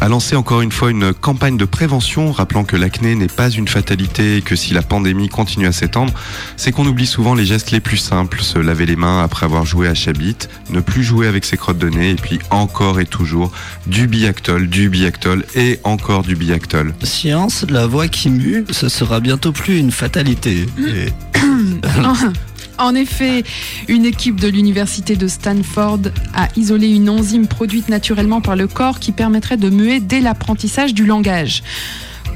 [0.00, 3.68] a lancé encore une fois une campagne de prévention rappelant que l'acné n'est pas une
[3.68, 6.12] fatalité et que si la pandémie continue à s'étendre,
[6.56, 9.64] c'est qu'on oublie souvent les gestes les plus simples, se laver les mains après avoir
[9.64, 10.36] joué à Chabit,
[10.70, 13.52] ne plus jouer avec ses crottes de nez et puis encore et toujours
[13.86, 16.94] du biactol, du biactol et encore du biactol.
[17.02, 20.66] Science, la voix qui mue, ce sera bientôt plus une fatalité.
[20.78, 21.12] Et-
[22.78, 23.44] En effet,
[23.88, 26.00] une équipe de l'université de Stanford
[26.34, 30.94] a isolé une enzyme produite naturellement par le corps qui permettrait de muer dès l'apprentissage
[30.94, 31.62] du langage.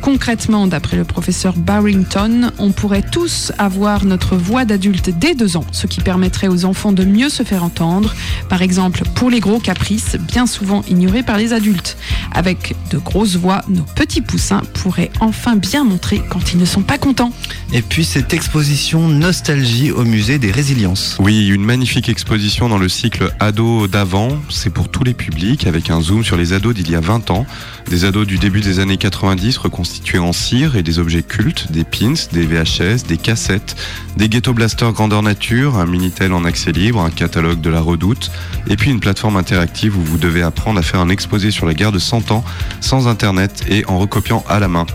[0.00, 5.64] Concrètement, d'après le professeur Barrington, on pourrait tous avoir notre voix d'adulte dès deux ans,
[5.72, 8.14] ce qui permettrait aux enfants de mieux se faire entendre.
[8.48, 11.96] Par exemple, pour les gros caprices, bien souvent ignorés par les adultes.
[12.32, 16.82] Avec de grosses voix, nos petits poussins pourraient enfin bien montrer quand ils ne sont
[16.82, 17.32] pas contents.
[17.72, 21.18] Et puis cette exposition Nostalgie au musée des résiliences.
[21.20, 24.38] Oui, une magnifique exposition dans le cycle Ados d'avant.
[24.48, 27.30] C'est pour tous les publics avec un zoom sur les ados d'il y a 20
[27.30, 27.46] ans.
[27.90, 29.87] Des ados du début des années 90 reconstitués
[30.18, 33.76] en cire et des objets cultes, des pins, des VHS, des cassettes,
[34.16, 38.30] des ghetto blasters grandeur nature, un Minitel en accès libre, un catalogue de la redoute
[38.68, 41.74] et puis une plateforme interactive où vous devez apprendre à faire un exposé sur la
[41.74, 42.44] guerre de 100 ans
[42.80, 44.86] sans internet et en recopiant à la main.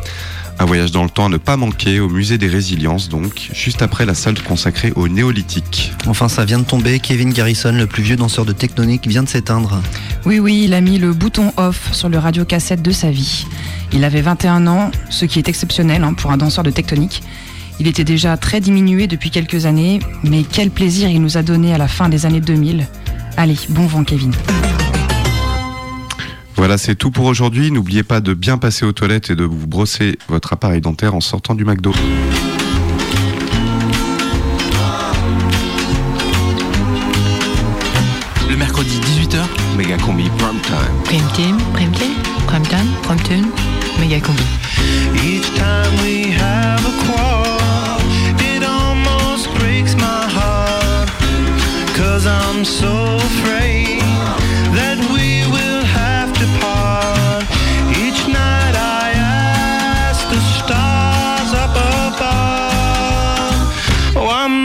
[0.60, 3.82] Un voyage dans le temps à ne pas manquer au musée des résiliences, donc, juste
[3.82, 5.92] après la salle consacrée au néolithique.
[6.08, 7.00] Enfin, ça vient de tomber.
[7.00, 9.82] Kevin Garrison, le plus vieux danseur de Tectonique, vient de s'éteindre.
[10.26, 13.46] Oui, oui, il a mis le bouton off sur le radiocassette de sa vie.
[13.92, 17.24] Il avait 21 ans, ce qui est exceptionnel hein, pour un danseur de tectonique.
[17.80, 21.74] Il était déjà très diminué depuis quelques années, mais quel plaisir il nous a donné
[21.74, 22.88] à la fin des années 2000.
[23.38, 24.32] Allez, bon vent Kevin.
[26.56, 27.72] Voilà, c'est tout pour aujourd'hui.
[27.72, 31.22] N'oubliez pas de bien passer aux toilettes et de vous brosser votre appareil dentaire en
[31.22, 31.94] sortant du McDo.
[38.50, 39.38] Le mercredi 18h,
[39.78, 41.04] méga combi prime time.
[41.06, 42.14] Prime team, prime team,
[42.48, 43.48] prime time, prime tune,
[44.00, 44.44] méga combi.
[45.16, 48.00] Each time we have a quarrel,
[48.40, 51.10] it almost breaks my heart.
[51.98, 53.83] Cause I'm so afraid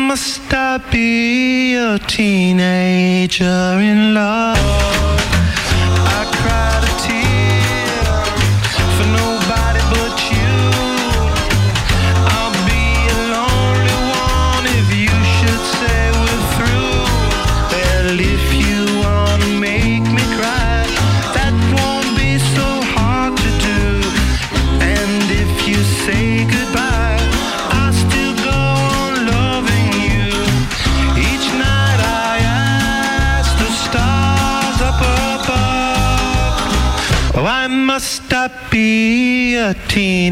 [0.09, 3.45] must I be a teenager
[3.79, 5.18] in love?
[39.99, 40.31] Be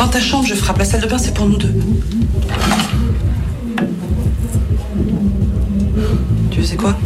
[0.00, 0.78] Dans ta chambre, je frappe.
[0.78, 1.74] La salle de bain, c'est pour nous deux.
[6.50, 6.96] Tu sais quoi?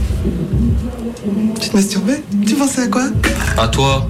[1.61, 2.23] Tu te masturbais?
[2.47, 3.07] Tu pensais à quoi?
[3.59, 4.09] À toi.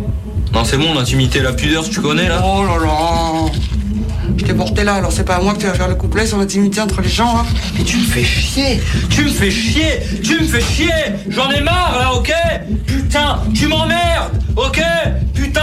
[0.53, 2.45] Non, c'est bon, l'intimité, la pudeur, tu connais là?
[2.45, 3.51] Oh là là.
[4.37, 6.27] Je t'ai porté là, alors c'est pas à moi que tu vas faire le couplet
[6.27, 7.47] sur l'intimité entre les gens, hein.
[7.79, 8.83] Mais tu me fais chier.
[9.09, 10.03] Tu me fais chier.
[10.23, 10.93] Tu me fais chier.
[11.31, 12.35] J'en ai marre là, ok?
[12.87, 14.83] Putain, tu m'emmerdes Ok?
[15.33, 15.63] Putain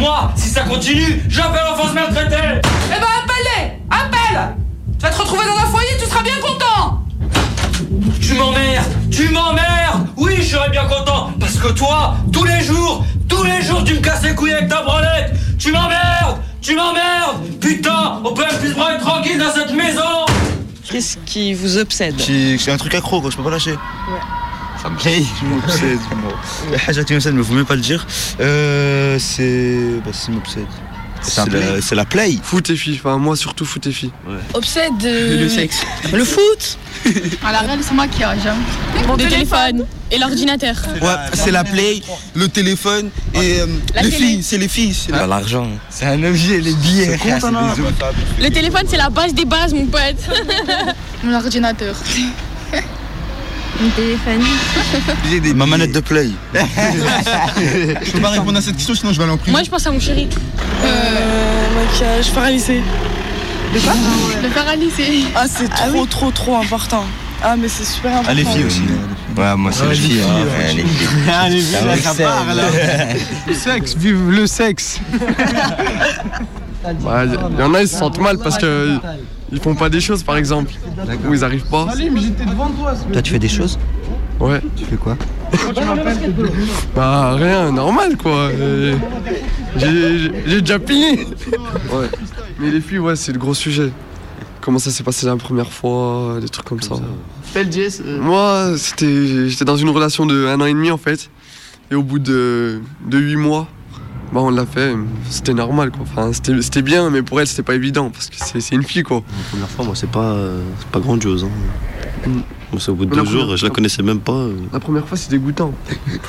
[0.00, 4.56] Moi, si ça continue, j'appelle l'enfance maltraitée Eh ben appelle-les Appelle.
[4.98, 7.04] Tu vas te retrouver dans un foyer, tu seras bien content.
[8.22, 10.06] Tu m'emmerdes Tu m'emmerdes.
[10.16, 13.92] Oui, je serais bien content Parce que toi, tous les jours, tous les jours, tu
[13.92, 15.34] me casses les couilles avec ta branlette.
[15.58, 17.58] Tu m'emmerdes Tu m'emmerdes.
[17.60, 20.24] Putain On peut même plus se tranquille dans cette maison.
[20.90, 22.14] Qu'est-ce qui vous obsède.
[22.18, 23.76] J'ai j'ai un truc accro, quoi, je peux pas lâcher.
[24.82, 25.98] Ça me plaît, je m'obsède.
[26.22, 26.32] moi.
[26.72, 28.06] La haja qui m'obsède, mais faut même pas le dire.
[28.40, 29.76] Euh, c'est.
[30.04, 30.64] Bah, c'est m'obsède.
[31.22, 32.38] C'est la, c'est la play.
[32.42, 34.10] Foot et filles, enfin moi surtout foot et filles.
[34.54, 35.02] Obsède.
[35.02, 35.82] Le sexe.
[36.14, 36.78] Le foot.
[37.44, 38.46] À la réelle, c'est maquillage.
[38.46, 38.54] Hein.
[39.06, 39.84] Mon téléphone.
[40.10, 40.74] Et l'ordinateur.
[41.02, 42.00] Ouais, c'est la play,
[42.34, 44.24] le téléphone et euh, La les télé.
[44.26, 44.94] filles, c'est les filles.
[44.94, 45.68] C'est Pas l'argent.
[45.90, 47.18] C'est un objet, les billets.
[48.40, 50.16] Le téléphone, c'est la base des bases, mon pote.
[51.22, 51.94] L'ordinateur.
[53.80, 55.56] Mon téléphone.
[55.56, 56.28] Ma manette de play.
[56.54, 59.52] Je peux pas répondre à cette question, sinon je vais aller en prison.
[59.52, 60.28] Moi, je pense à mon chéri.
[60.84, 62.82] Euh, maquillage, paralysé.
[63.74, 63.92] De quoi
[64.42, 65.24] Le paralysé.
[65.34, 67.04] Ah, c'est trop, trop, trop important.
[67.42, 68.30] Ah, mais c'est super important.
[68.32, 68.82] Ah, les filles aussi.
[69.36, 70.10] Ouais, moi c'est Ouais, les les filles.
[70.10, 71.08] filles, hein, les filles.
[71.32, 72.64] Ah, les filles, Ça là, me ça sert, part, là.
[73.46, 74.98] Le sexe, vive le sexe.
[77.02, 78.98] Bah, Il y en a, ils se sentent mal parce que
[79.52, 80.72] ils font pas des choses par exemple.
[81.28, 81.88] Ou ils arrivent pas.
[81.96, 82.94] j'étais devant toi.
[83.12, 83.78] Toi, tu fais des choses
[84.38, 84.60] Ouais.
[84.76, 85.16] Tu fais quoi
[86.94, 88.48] Bah rien, normal quoi.
[89.76, 91.26] J'ai déjà plié.
[91.92, 92.08] Ouais.
[92.58, 93.90] Mais les filles, ouais, c'est le gros sujet.
[94.60, 96.94] Comment ça s'est passé la première fois, des trucs comme ça.
[97.42, 98.02] Fais le Jess.
[98.04, 101.30] euh, Moi, c'était, j'étais dans une relation de un an et demi en fait.
[101.90, 103.68] Et au bout de, de 8 mois,
[104.32, 104.94] bah on l'a fait.
[105.28, 106.02] C'était normal quoi.
[106.02, 108.82] Enfin, c'était, c'était bien, mais pour elle, c'était pas évident parce que c'est, c'est une
[108.84, 109.22] fille quoi.
[109.26, 111.44] La première fois, moi, c'est pas, euh, c'est pas grandiose.
[111.44, 112.30] Hein.
[112.72, 114.32] Moi, c'est au bout de deux jours, je la connaissais même pas.
[114.32, 114.54] euh.
[114.72, 115.72] La première fois, c'est dégoûtant.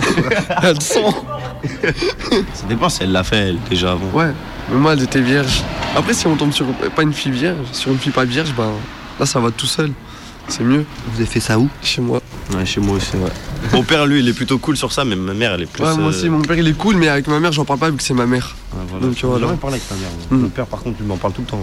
[0.64, 1.00] elle sent.
[2.54, 4.10] Ça dépend si elle l'a fait, elle, déjà avant.
[4.12, 4.32] Ouais,
[4.72, 5.62] mais moi, elle était vierge.
[5.96, 8.72] Après, si on tombe sur pas une fille vierge, sur une fille pas vierge, bah
[9.20, 9.92] là, ça va tout seul.
[10.48, 10.86] C'est mieux.
[11.10, 11.70] Vous avez fait ça où?
[11.84, 12.20] Chez moi.
[12.56, 13.30] Ouais, chez moi aussi, ouais.
[13.74, 15.84] Mon père, lui, il est plutôt cool sur ça, mais ma mère, elle est plus.
[15.84, 17.80] Ouais, moi euh, aussi, mon père, il est cool, mais avec ma mère, j'en parle
[17.80, 18.56] pas vu que c'est ma mère.
[18.74, 19.06] ouais, voilà.
[19.06, 19.38] Donc, voilà.
[19.40, 20.10] J'ai jamais parlé avec ta mère.
[20.30, 20.38] moi.
[20.38, 20.42] Mm.
[20.44, 21.62] Mon père, par contre, il m'en parle tout le temps.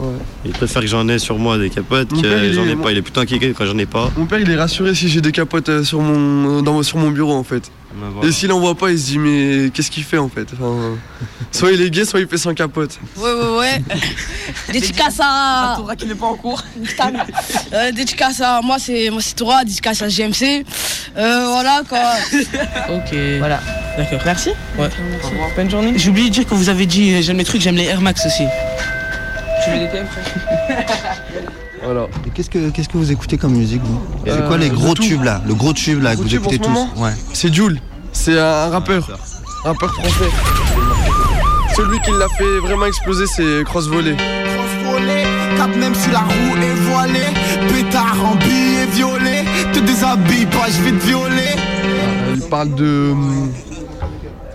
[0.00, 0.06] Ouais.
[0.46, 2.90] Il préfère que j'en ai sur moi des capotes, Mon que j'en est- ai pas.
[2.92, 4.10] Il est plutôt inquiet quand j'en ai pas.
[4.16, 6.96] Mon père, il est rassuré si j'ai des capotes euh, sur mon, euh, dans, sur
[6.98, 7.70] mon bureau, en fait.
[7.94, 8.28] Voilà.
[8.28, 10.46] Et s'il en voit pas, il se dit, mais qu'est-ce qu'il fait, en fait?
[10.54, 10.96] Enfin,
[11.52, 12.98] Soit il est gay, soit il fait sans capote.
[13.16, 13.82] Ouais, ouais, ouais.
[14.72, 15.74] Dédicace à.
[15.76, 16.62] Torah qui n'est pas en cours.
[17.72, 18.60] Euh, dédicace à.
[18.62, 20.64] Moi, c'est moi, c'est Torah, dédicace à GMC.
[21.16, 21.98] Euh, voilà, quoi.
[22.90, 23.14] Ok.
[23.38, 23.60] Voilà.
[23.96, 24.20] D'accord.
[24.24, 24.50] Merci.
[24.78, 24.88] Ouais.
[25.56, 25.92] Bonne journée.
[25.96, 28.00] J'ai oublié de dire que vous avez dit euh, j'aime les trucs, j'aime les Air
[28.00, 28.44] Max aussi.
[29.64, 30.06] Tu mets des thèmes
[31.84, 32.06] Voilà.
[32.26, 34.94] Et qu'est-ce que, qu'est-ce que vous écoutez comme musique, vous C'est Euh, quoi les gros
[34.94, 35.40] tubes là?
[35.46, 37.12] Le gros tube là que vous écoutez tous Ouais.
[37.32, 37.80] C'est Jules.
[38.12, 39.08] C'est un rappeur.
[39.64, 40.30] Rappeur français.
[41.76, 44.16] Celui qui l'a fait vraiment exploser, c'est Cross Volley.
[44.84, 45.22] volé,
[45.56, 47.28] cap même si la roue est voilée,
[47.72, 51.54] pétard en billet violet, te déshabille pas, je vais te violer.
[52.34, 53.14] Il parle de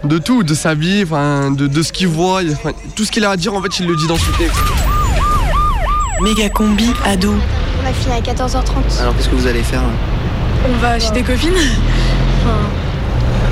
[0.03, 2.41] de tout, de sa vie, enfin de, de ce qu'il voit,
[2.95, 4.59] tout ce qu'il a à dire en fait il le dit dans ce texte.
[6.21, 7.33] Méga combi ado.
[7.83, 9.01] On a fini à 14h30.
[9.01, 9.89] Alors qu'est-ce que vous allez faire là
[10.69, 12.57] On va chez des copines enfin,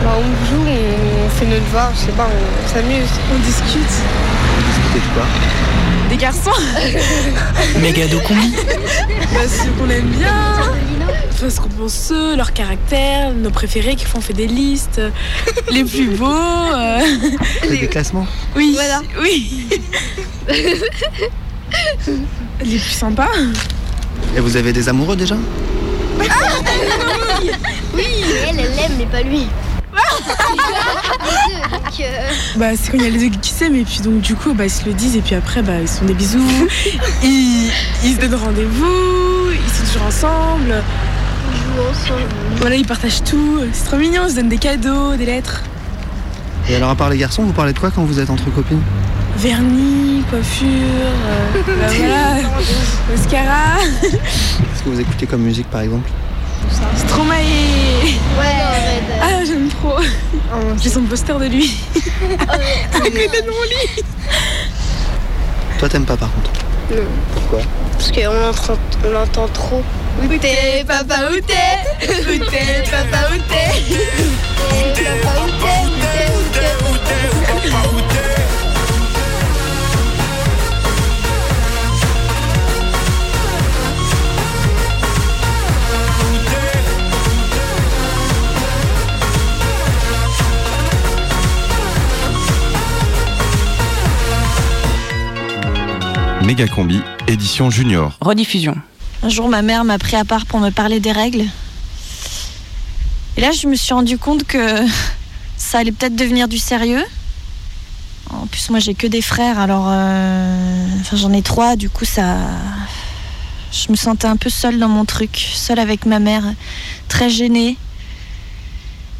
[0.03, 3.09] bah, On joue, on fait nos devoirs, je sais pas, on s'amuse.
[3.33, 3.81] On discute.
[3.81, 5.25] Discutez de quoi
[6.09, 6.51] Des garçons
[7.81, 8.53] Méga ado combi.
[9.33, 10.33] bah, Ceux qu'on aime bien.
[11.31, 15.01] Enfin, ce qu'on pense eux, leur caractère, nos préférés, qui font fait des listes.
[15.71, 16.25] Les plus beaux.
[16.27, 16.99] euh,
[17.61, 18.71] Faites des classements Oui.
[18.75, 19.01] Voilà.
[19.21, 19.67] Oui.
[22.63, 23.29] Les plus sympas.
[24.35, 25.35] Et vous avez des amoureux déjà
[27.93, 28.05] Oui,
[28.47, 29.47] elle, elle l'aime, mais pas lui.
[32.57, 34.53] Bah, c'est quand il y a les deux qui s'aiment, et puis donc, du coup,
[34.53, 36.39] bah, ils se le disent, et puis après, bah, ils se font des bisous,
[37.23, 37.71] ils,
[38.03, 40.83] ils se donnent rendez-vous, ils sont toujours ensemble.
[41.51, 42.29] Ils jouent ensemble.
[42.57, 45.63] Voilà, ils partagent tout, c'est trop mignon, ils se donnent des cadeaux, des lettres.
[46.69, 48.81] Et alors à part les garçons, vous parlez de quoi quand vous êtes entre copines?
[49.37, 52.35] Vernis, coiffure, euh, bah, voilà,
[53.09, 53.77] mascara.
[54.01, 56.09] Qu'est-ce que vous écoutez comme musique par exemple
[56.97, 57.33] Stromae
[58.39, 58.61] Ouais,
[59.21, 59.97] Ah, j'aime trop.
[60.81, 61.77] J'ai son poster de lui.
[62.47, 64.03] à côté de mon lit.
[65.79, 66.51] Toi t'aimes pas par contre
[66.91, 67.01] Non.
[67.33, 67.59] Pourquoi
[67.93, 69.83] Parce qu'on l'entend, on l'entend trop.
[70.23, 76.27] Où t'es, papa, où t'es Où t'es, papa, où t'es Où t'es, papa, où t'es
[76.29, 77.21] Où t'es, où t'es,
[77.55, 78.02] où t'es Méga
[96.73, 98.17] combi, édition junior.
[98.21, 98.75] Rediffusion.
[99.23, 101.45] Un jour, ma mère m'a pris à part pour me parler des règles.
[103.37, 104.57] Et là, je me suis rendu compte que
[105.57, 107.03] ça allait peut-être devenir du sérieux.
[108.29, 109.85] En plus, moi, j'ai que des frères, alors.
[109.87, 112.37] euh, Enfin, j'en ai trois, du coup, ça.
[113.71, 116.43] Je me sentais un peu seule dans mon truc, seule avec ma mère,
[117.07, 117.77] très gênée.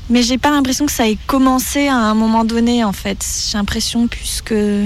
[0.09, 3.26] Mais j'ai pas l'impression que ça ait commencé à un moment donné, en fait.
[3.49, 4.86] J'ai l'impression plus que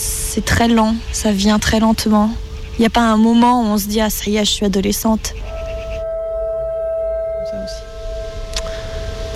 [0.00, 2.30] c'est très lent, ça vient très lentement.
[2.78, 4.50] Il n'y a pas un moment où on se dit ah ça y est, je
[4.50, 5.34] suis adolescente.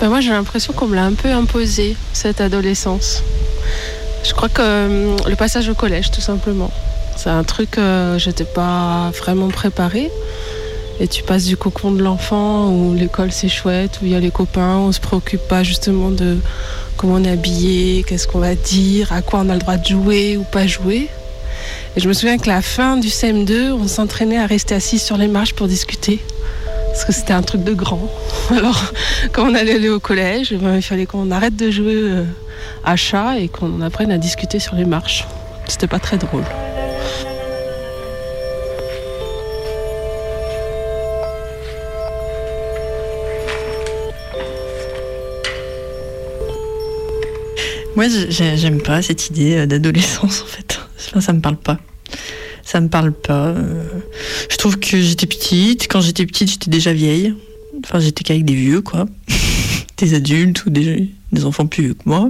[0.01, 3.21] Ben moi j'ai l'impression qu'on me l'a un peu imposé, cette adolescence.
[4.23, 6.71] Je crois que euh, le passage au collège tout simplement.
[7.15, 10.11] C'est un truc, euh, j'étais pas vraiment préparée.
[10.99, 14.19] Et tu passes du cocon de l'enfant où l'école c'est chouette, où il y a
[14.19, 16.37] les copains, on se préoccupe pas justement de
[17.05, 19.85] comment on est habillé, qu'est-ce qu'on va dire, à quoi on a le droit de
[19.85, 21.07] jouer ou pas jouer.
[21.95, 25.15] Et je me souviens que la fin du CM2, on s'entraînait à rester assis sur
[25.15, 26.19] les marches pour discuter.
[26.87, 28.09] Parce que c'était un truc de grand.
[28.49, 28.91] Alors,
[29.33, 32.23] quand on allait aller au collège, eh ben, il fallait qu'on arrête de jouer euh,
[32.83, 35.27] à chat et qu'on apprenne à discuter sur les marches.
[35.67, 36.43] C'était pas très drôle.
[47.95, 50.79] Moi, j'ai- j'aime pas cette idée euh, d'adolescence, en fait.
[51.07, 51.79] Enfin, ça me parle pas.
[52.63, 53.47] Ça me parle pas.
[53.49, 53.83] euh.
[54.49, 55.87] Je trouve que j'étais petite.
[55.87, 57.33] Quand j'étais petite, j'étais déjà vieille.
[57.83, 59.05] Enfin, j'étais qu'avec des vieux, quoi.
[59.97, 62.29] Des adultes ou des, des enfants plus vieux que moi.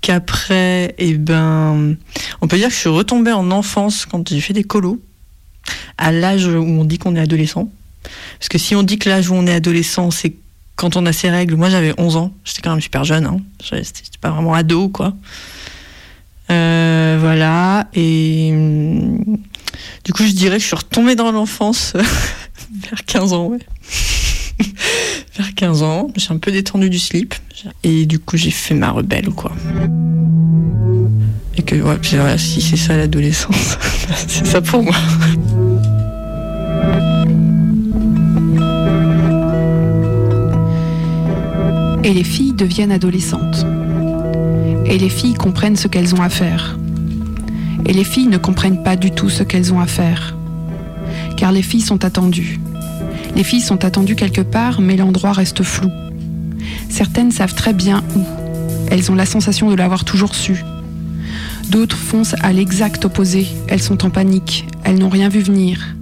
[0.00, 1.96] Qu'après, eh ben,
[2.40, 4.98] on peut dire que je suis retombée en enfance quand j'ai fait des colos.
[5.98, 7.70] À l'âge où on dit qu'on est adolescent.
[8.38, 10.34] Parce que si on dit que l'âge où on est adolescent, c'est
[10.76, 13.38] quand on a ses règles, moi j'avais 11 ans, j'étais quand même super jeune, hein.
[13.62, 15.14] C'était pas vraiment ado quoi.
[16.50, 19.38] Euh, voilà, et hum,
[20.04, 21.94] du coup je dirais que je suis retombée dans l'enfance
[22.90, 23.52] vers 15 ans,
[25.36, 27.34] vers 15 ans, j'ai un peu détendu du slip,
[27.84, 29.52] et du coup j'ai fait ma rebelle quoi.
[31.56, 33.78] Et que ouais, puis si c'est ça l'adolescence,
[34.26, 34.96] c'est ça pour moi.
[42.04, 43.64] Et les filles deviennent adolescentes.
[44.86, 46.76] Et les filles comprennent ce qu'elles ont à faire.
[47.86, 50.36] Et les filles ne comprennent pas du tout ce qu'elles ont à faire.
[51.36, 52.58] Car les filles sont attendues.
[53.36, 55.90] Les filles sont attendues quelque part, mais l'endroit reste flou.
[56.88, 58.24] Certaines savent très bien où.
[58.90, 60.64] Elles ont la sensation de l'avoir toujours su.
[61.70, 63.46] D'autres foncent à l'exact opposé.
[63.68, 64.66] Elles sont en panique.
[64.82, 65.94] Elles n'ont rien vu venir.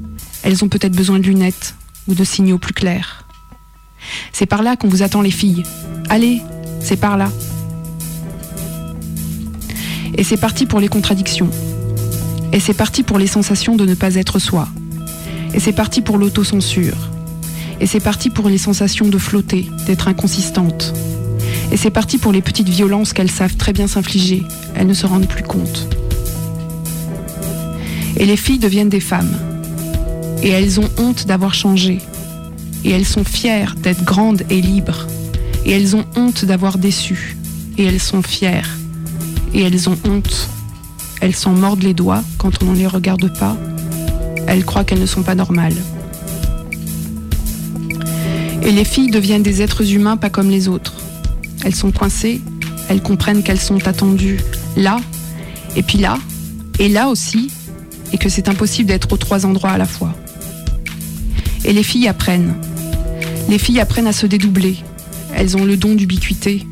[0.42, 1.74] Elles ont peut-être besoin de lunettes
[2.09, 3.19] ou de signaux plus clairs.
[4.41, 5.64] C'est par là qu'on vous attend les filles.
[6.09, 6.41] Allez,
[6.80, 7.30] c'est par là.
[10.16, 11.51] Et c'est parti pour les contradictions.
[12.55, 14.66] Et c'est parti pour les sensations de ne pas être soi.
[15.53, 17.11] Et c'est parti pour l'autocensure.
[17.80, 20.95] Et c'est parti pour les sensations de flotter, d'être inconsistante.
[21.70, 24.43] Et c'est parti pour les petites violences qu'elles savent très bien s'infliger.
[24.74, 25.86] Elles ne se rendent plus compte.
[28.16, 29.36] Et les filles deviennent des femmes.
[30.43, 31.99] Et elles ont honte d'avoir changé.
[32.84, 35.06] Et elles sont fières d'être grandes et libres.
[35.64, 37.36] Et elles ont honte d'avoir déçu.
[37.78, 38.70] Et elles sont fières.
[39.54, 40.48] Et elles ont honte.
[41.20, 43.56] Elles s'en mordent les doigts quand on ne les regarde pas.
[44.46, 45.76] Elles croient qu'elles ne sont pas normales.
[48.62, 50.94] Et les filles deviennent des êtres humains pas comme les autres.
[51.64, 52.40] Elles sont coincées,
[52.88, 54.38] elles comprennent qu'elles sont attendues
[54.76, 54.98] là,
[55.76, 56.18] et puis là,
[56.78, 57.50] et là aussi,
[58.12, 60.14] et que c'est impossible d'être aux trois endroits à la fois.
[61.64, 62.54] Et les filles apprennent.
[63.51, 64.76] Les filles apprennent à se dédoubler.
[65.34, 66.64] Elles ont le don d'ubiquité.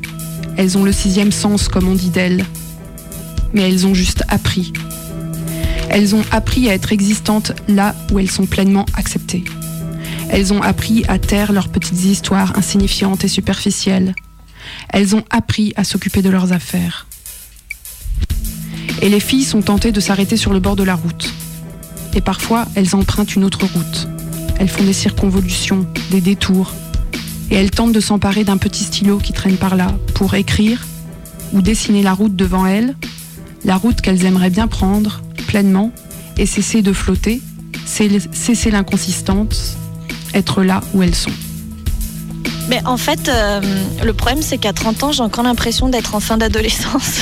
[0.57, 2.45] Elles ont le sixième sens, comme on dit d'elles.
[3.53, 4.73] Mais elles ont juste appris.
[5.91, 9.43] Elles ont appris à être existantes là où elles sont pleinement acceptées.
[10.31, 14.15] Elles ont appris à taire leurs petites histoires insignifiantes et superficielles.
[14.91, 17.09] Elles ont appris à s'occuper de leurs affaires.
[19.03, 21.33] Et les filles sont tentées de s'arrêter sur le bord de la route.
[22.15, 24.09] Et parfois, elles empruntent une autre route.
[24.59, 26.73] Elles font des circonvolutions, des détours.
[27.51, 30.87] Et elles tentent de s'emparer d'un petit stylo qui traîne par là pour écrire
[31.53, 32.95] ou dessiner la route devant elles,
[33.65, 35.93] la route qu'elles aimeraient bien prendre pleinement
[36.37, 37.41] et cesser de flotter,
[37.87, 39.77] cesser l'inconsistance,
[40.35, 41.33] être là où elles sont.
[42.69, 43.61] Mais en fait, euh,
[44.05, 47.21] le problème, c'est qu'à 30 ans, j'ai encore l'impression d'être en fin d'adolescence.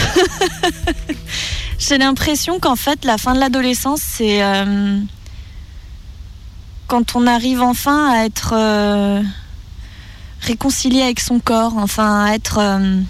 [1.78, 4.98] j'ai l'impression qu'en fait, la fin de l'adolescence, c'est euh,
[6.86, 9.22] quand on arrive enfin à être euh,
[10.40, 13.00] réconcilié avec son corps, enfin à être euh,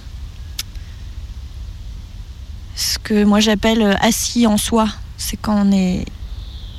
[2.75, 4.89] ce que moi j'appelle euh, assis en soi.
[5.19, 6.05] C'est quand on est,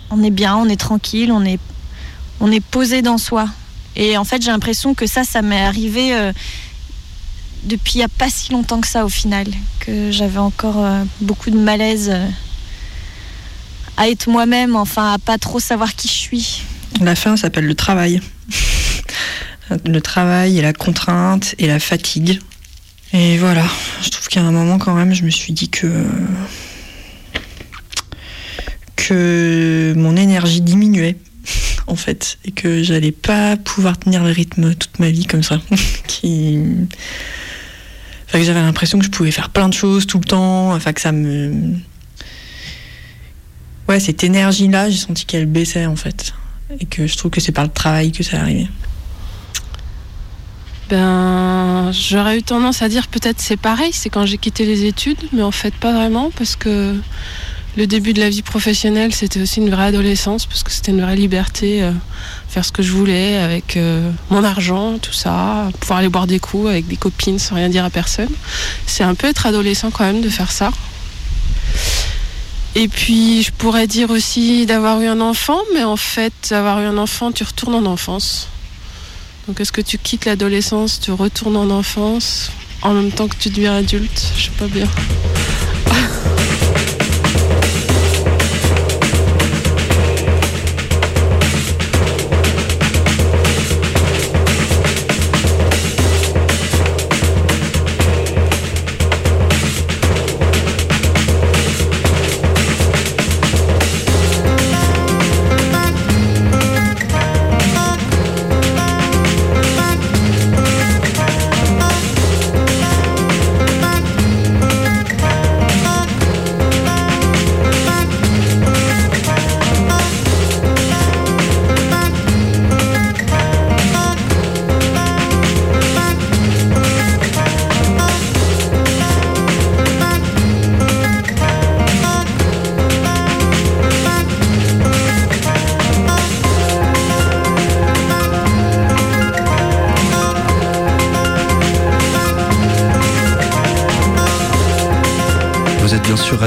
[0.09, 1.59] on est bien, on est tranquille, on est,
[2.39, 3.47] on est posé dans soi.
[3.95, 6.31] Et en fait, j'ai l'impression que ça, ça m'est arrivé
[7.63, 9.47] depuis il n'y a pas si longtemps que ça au final.
[9.79, 10.85] Que j'avais encore
[11.19, 12.15] beaucoup de malaise
[13.97, 16.61] à être moi-même, enfin à pas trop savoir qui je suis.
[17.01, 18.21] La fin s'appelle le travail.
[19.85, 22.39] Le travail et la contrainte et la fatigue.
[23.13, 23.65] Et voilà,
[24.03, 25.87] je trouve qu'à un moment quand même, je me suis dit que
[28.95, 31.15] que mon énergie diminuait,
[31.87, 35.61] en fait, et que j'allais pas pouvoir tenir le rythme toute ma vie comme ça.
[38.29, 40.99] Enfin, j'avais l'impression que je pouvais faire plein de choses tout le temps, enfin que
[40.99, 41.75] ça me.
[43.87, 46.33] Ouais, cette énergie-là, j'ai senti qu'elle baissait en fait.
[46.79, 48.67] Et que je trouve que c'est par le travail que ça arrivait.
[50.89, 55.17] Ben, j'aurais eu tendance à dire peut-être c'est pareil, c'est quand j'ai quitté les études,
[55.33, 56.95] mais en fait pas vraiment parce que
[57.75, 61.01] le début de la vie professionnelle c'était aussi une vraie adolescence parce que c'était une
[61.01, 61.91] vraie liberté, euh,
[62.47, 66.39] faire ce que je voulais avec euh, mon argent, tout ça, pouvoir aller boire des
[66.39, 68.31] coups avec des copines sans rien dire à personne.
[68.85, 70.71] C'est un peu être adolescent quand même de faire ça.
[72.79, 76.85] Et puis je pourrais dire aussi d'avoir eu un enfant, mais en fait avoir eu
[76.85, 78.49] un enfant tu retournes en enfance.
[79.47, 82.51] Donc est-ce que tu quittes l'adolescence, tu retournes en enfance
[82.83, 84.31] en même temps que tu deviens adulte?
[84.37, 84.87] Je sais pas bien.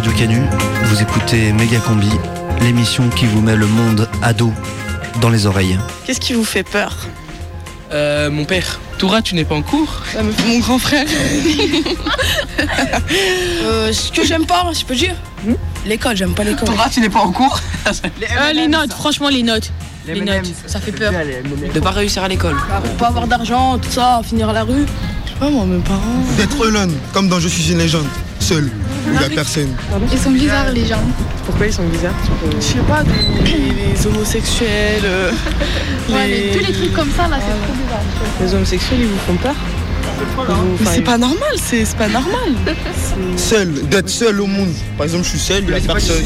[0.01, 0.41] Radio Canu,
[0.85, 2.09] vous écoutez Méga Combi,
[2.63, 4.51] l'émission qui vous met le monde ado
[5.21, 5.79] dans les oreilles.
[6.07, 6.97] Qu'est-ce qui vous fait peur
[7.93, 8.81] Euh, mon père.
[8.97, 10.03] Toura, tu n'es pas en cours
[10.47, 11.05] Mon grand frère.
[13.63, 15.15] Euh, ce que j'aime pas, je peux dire
[15.85, 16.69] L'école, j'aime pas l'école.
[16.69, 19.71] Toura, tu n'es pas en cours Ah, les notes, franchement, les notes.
[20.07, 21.13] Les, notes, ça fait peur.
[21.75, 22.57] De pas réussir à l'école.
[22.71, 24.87] Bah, pas avoir d'argent, tout ça, finir à la rue.
[25.27, 26.25] Je sais pas, moi, mes parents.
[26.39, 28.07] D'être alone, comme dans Je suis une légende.
[28.39, 28.71] Seul,
[29.11, 29.75] où il n'y a personne.
[30.13, 31.03] Ils sont bizarres, les gens.
[31.47, 32.15] Pourquoi ils sont bizarres
[32.59, 33.03] Je sais pas,
[33.45, 35.03] les, les homosexuels.
[35.05, 35.31] euh,
[36.09, 38.01] Ouais, les- tous les trucs comme ça, là, c'est trop bizarre.
[38.41, 39.55] Les homosexuels, ils vous font peur
[40.81, 42.51] Mais c'est pas normal, c'est pas normal.
[43.37, 44.73] Seul, d'être seul au monde.
[44.97, 46.17] Par exemple, je suis seul, il n'y a personne.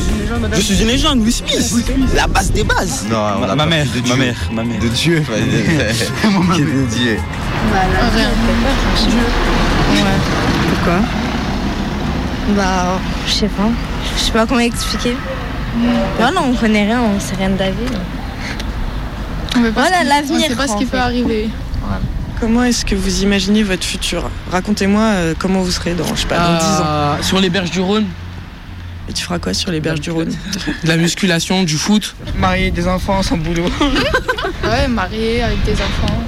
[0.54, 1.74] Je suis une légende, Will Smith.
[2.14, 3.04] La base des bases.
[3.10, 4.80] Non, Ma- ma mère, ma mère, ma mère.
[4.80, 5.22] De Dieu.
[5.28, 5.40] enfin,
[6.58, 7.18] de- de Dieu.
[9.92, 10.04] Rien.
[10.74, 11.00] Pourquoi?
[12.56, 13.68] Bah, je sais pas.
[14.16, 15.16] Je sais pas comment expliquer.
[16.20, 17.76] Non, non, on connaît rien, on sait rien de la vie.
[19.56, 20.90] On veut pas Voilà, l'avenir, On sait pas ce en qui fait.
[20.92, 21.48] peut arriver.
[22.40, 24.28] Comment est-ce que vous imaginez votre futur?
[24.50, 26.84] Racontez-moi euh, comment vous serez dans, je sais pas, dans 10 ans.
[26.84, 28.06] Euh, Sur les berges du Rhône.
[29.08, 30.30] Et tu feras quoi sur les berges du Rhône?
[30.82, 32.14] De la musculation, du foot.
[32.38, 33.66] Marié, des enfants, sans boulot.
[34.64, 36.18] Ouais, marié, avec des enfants.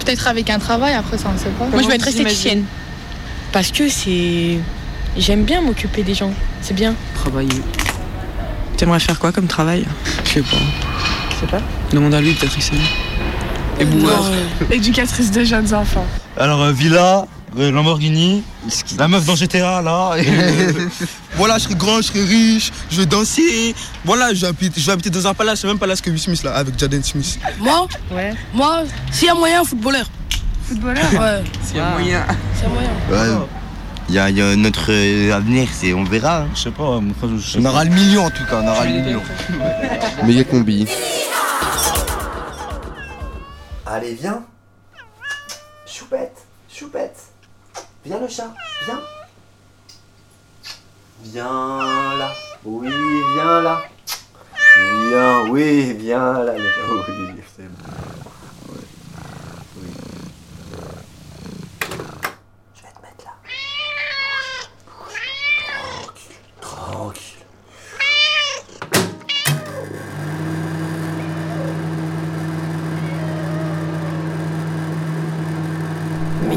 [0.00, 1.66] Peut-être avec un travail, après ça, on sait pas.
[1.66, 2.64] Moi, je vais être esthéticienne.
[3.52, 4.58] Parce que c'est.
[5.16, 6.32] J'aime bien m'occuper des gens.
[6.60, 6.94] C'est bien.
[7.14, 7.60] Travailler.
[8.76, 9.84] T'aimerais faire quoi comme travail
[10.24, 10.56] Je sais pas.
[11.30, 11.60] Je sais pas.
[11.92, 12.72] Demande à lui, peut-être il sait.
[13.78, 14.24] Et boueur.
[14.70, 16.06] Éducatrice de jeunes enfants.
[16.36, 17.26] Alors, euh, Villa,
[17.58, 18.42] euh, Lamborghini,
[18.98, 20.14] la meuf dans GTA, là.
[20.16, 20.72] et, euh,
[21.36, 23.74] voilà, je serai grand, je serai riche, je vais danser.
[24.04, 26.18] Voilà, je vais habiter, je vais habiter dans un palace, le même palace que Will
[26.18, 27.38] Smith, là, avec Jaden Smith.
[27.60, 27.86] Moi
[28.52, 30.06] Moi, s'il y a moyen, footballeur.
[30.68, 32.24] Footballeur Ouais, S'il y a moyen.
[32.54, 32.90] s'il y a moyen.
[33.38, 33.46] Ouais.
[34.08, 36.42] Il y a, il y a notre euh, avenir, c'est, on verra.
[36.42, 36.48] hein.
[36.54, 37.00] Je sais pas,
[37.36, 39.22] je sais On aura le million en tout cas, on aura le million.
[40.24, 40.86] Méga combi.
[43.86, 44.44] Allez, viens.
[45.86, 46.36] Choupette,
[46.72, 47.16] choupette.
[48.04, 48.52] Viens le chat,
[48.86, 49.00] viens.
[51.24, 51.46] Viens
[52.18, 52.30] là.
[52.64, 52.88] Oui,
[53.34, 53.82] viens là.
[55.08, 56.52] Viens, oui, viens là.
[56.96, 58.72] Oui, c'est bon.
[58.72, 58.80] Ouais.
[59.76, 59.88] Oui.
[62.74, 63.32] Je vais te mettre là.
[66.00, 67.44] Tranquille, tranquille.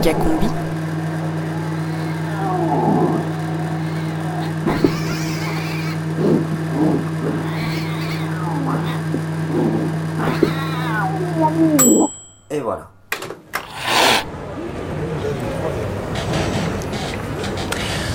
[0.08, 0.48] Méga combi.
[12.50, 12.90] Et voilà.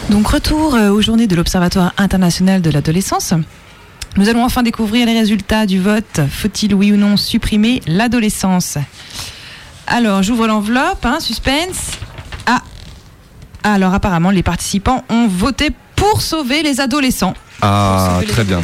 [0.08, 3.34] Donc retour euh, aux journées de l'Observatoire international de l'adolescence.
[4.16, 6.20] Nous allons enfin découvrir les résultats du vote.
[6.30, 8.78] Faut-il, oui ou non, supprimer l'adolescence?
[9.94, 11.90] Alors, j'ouvre l'enveloppe, hein, suspense.
[12.46, 12.62] Ah
[13.62, 17.34] Alors, apparemment, les participants ont voté pour sauver les adolescents.
[17.60, 18.60] Ah, très bien.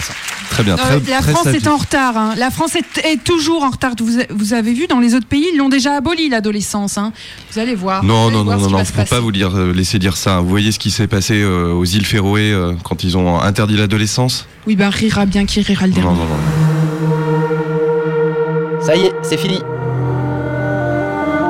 [0.51, 0.77] Très bien.
[0.77, 2.17] Non, Très, la très France est en retard.
[2.17, 2.35] hein.
[2.39, 3.93] La France est, est toujours en retard.
[4.01, 6.97] Vous, vous avez vu, dans les autres pays, ils l'ont déjà aboli, l'adolescence.
[6.97, 7.13] hein.
[7.53, 8.03] Vous allez voir.
[8.03, 10.41] Non, allez non, voir non, non, non, faut pas vous dire, euh, laisser dire ça.
[10.41, 13.77] Vous voyez ce qui s'est passé euh, aux îles Féroé euh, quand ils ont interdit
[13.77, 14.47] l'adolescence?
[14.67, 16.09] Oui, ben rira bien qui rira le dernier.
[16.09, 16.39] Non, non, non.
[18.81, 19.61] Ça y est, c'est fini.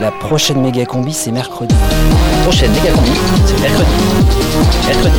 [0.00, 1.74] La prochaine méga combi, c'est mercredi.
[1.74, 3.10] La prochaine méga combi,
[3.44, 3.90] c'est mercredi.
[4.86, 5.18] Mercredi.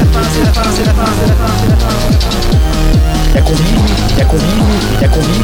[0.00, 1.92] La fin, c'est la fin, c'est la fin, c'est la fin, c'est la fin.
[3.36, 3.62] La combi,
[4.18, 4.44] la combi,
[5.00, 5.42] la combi.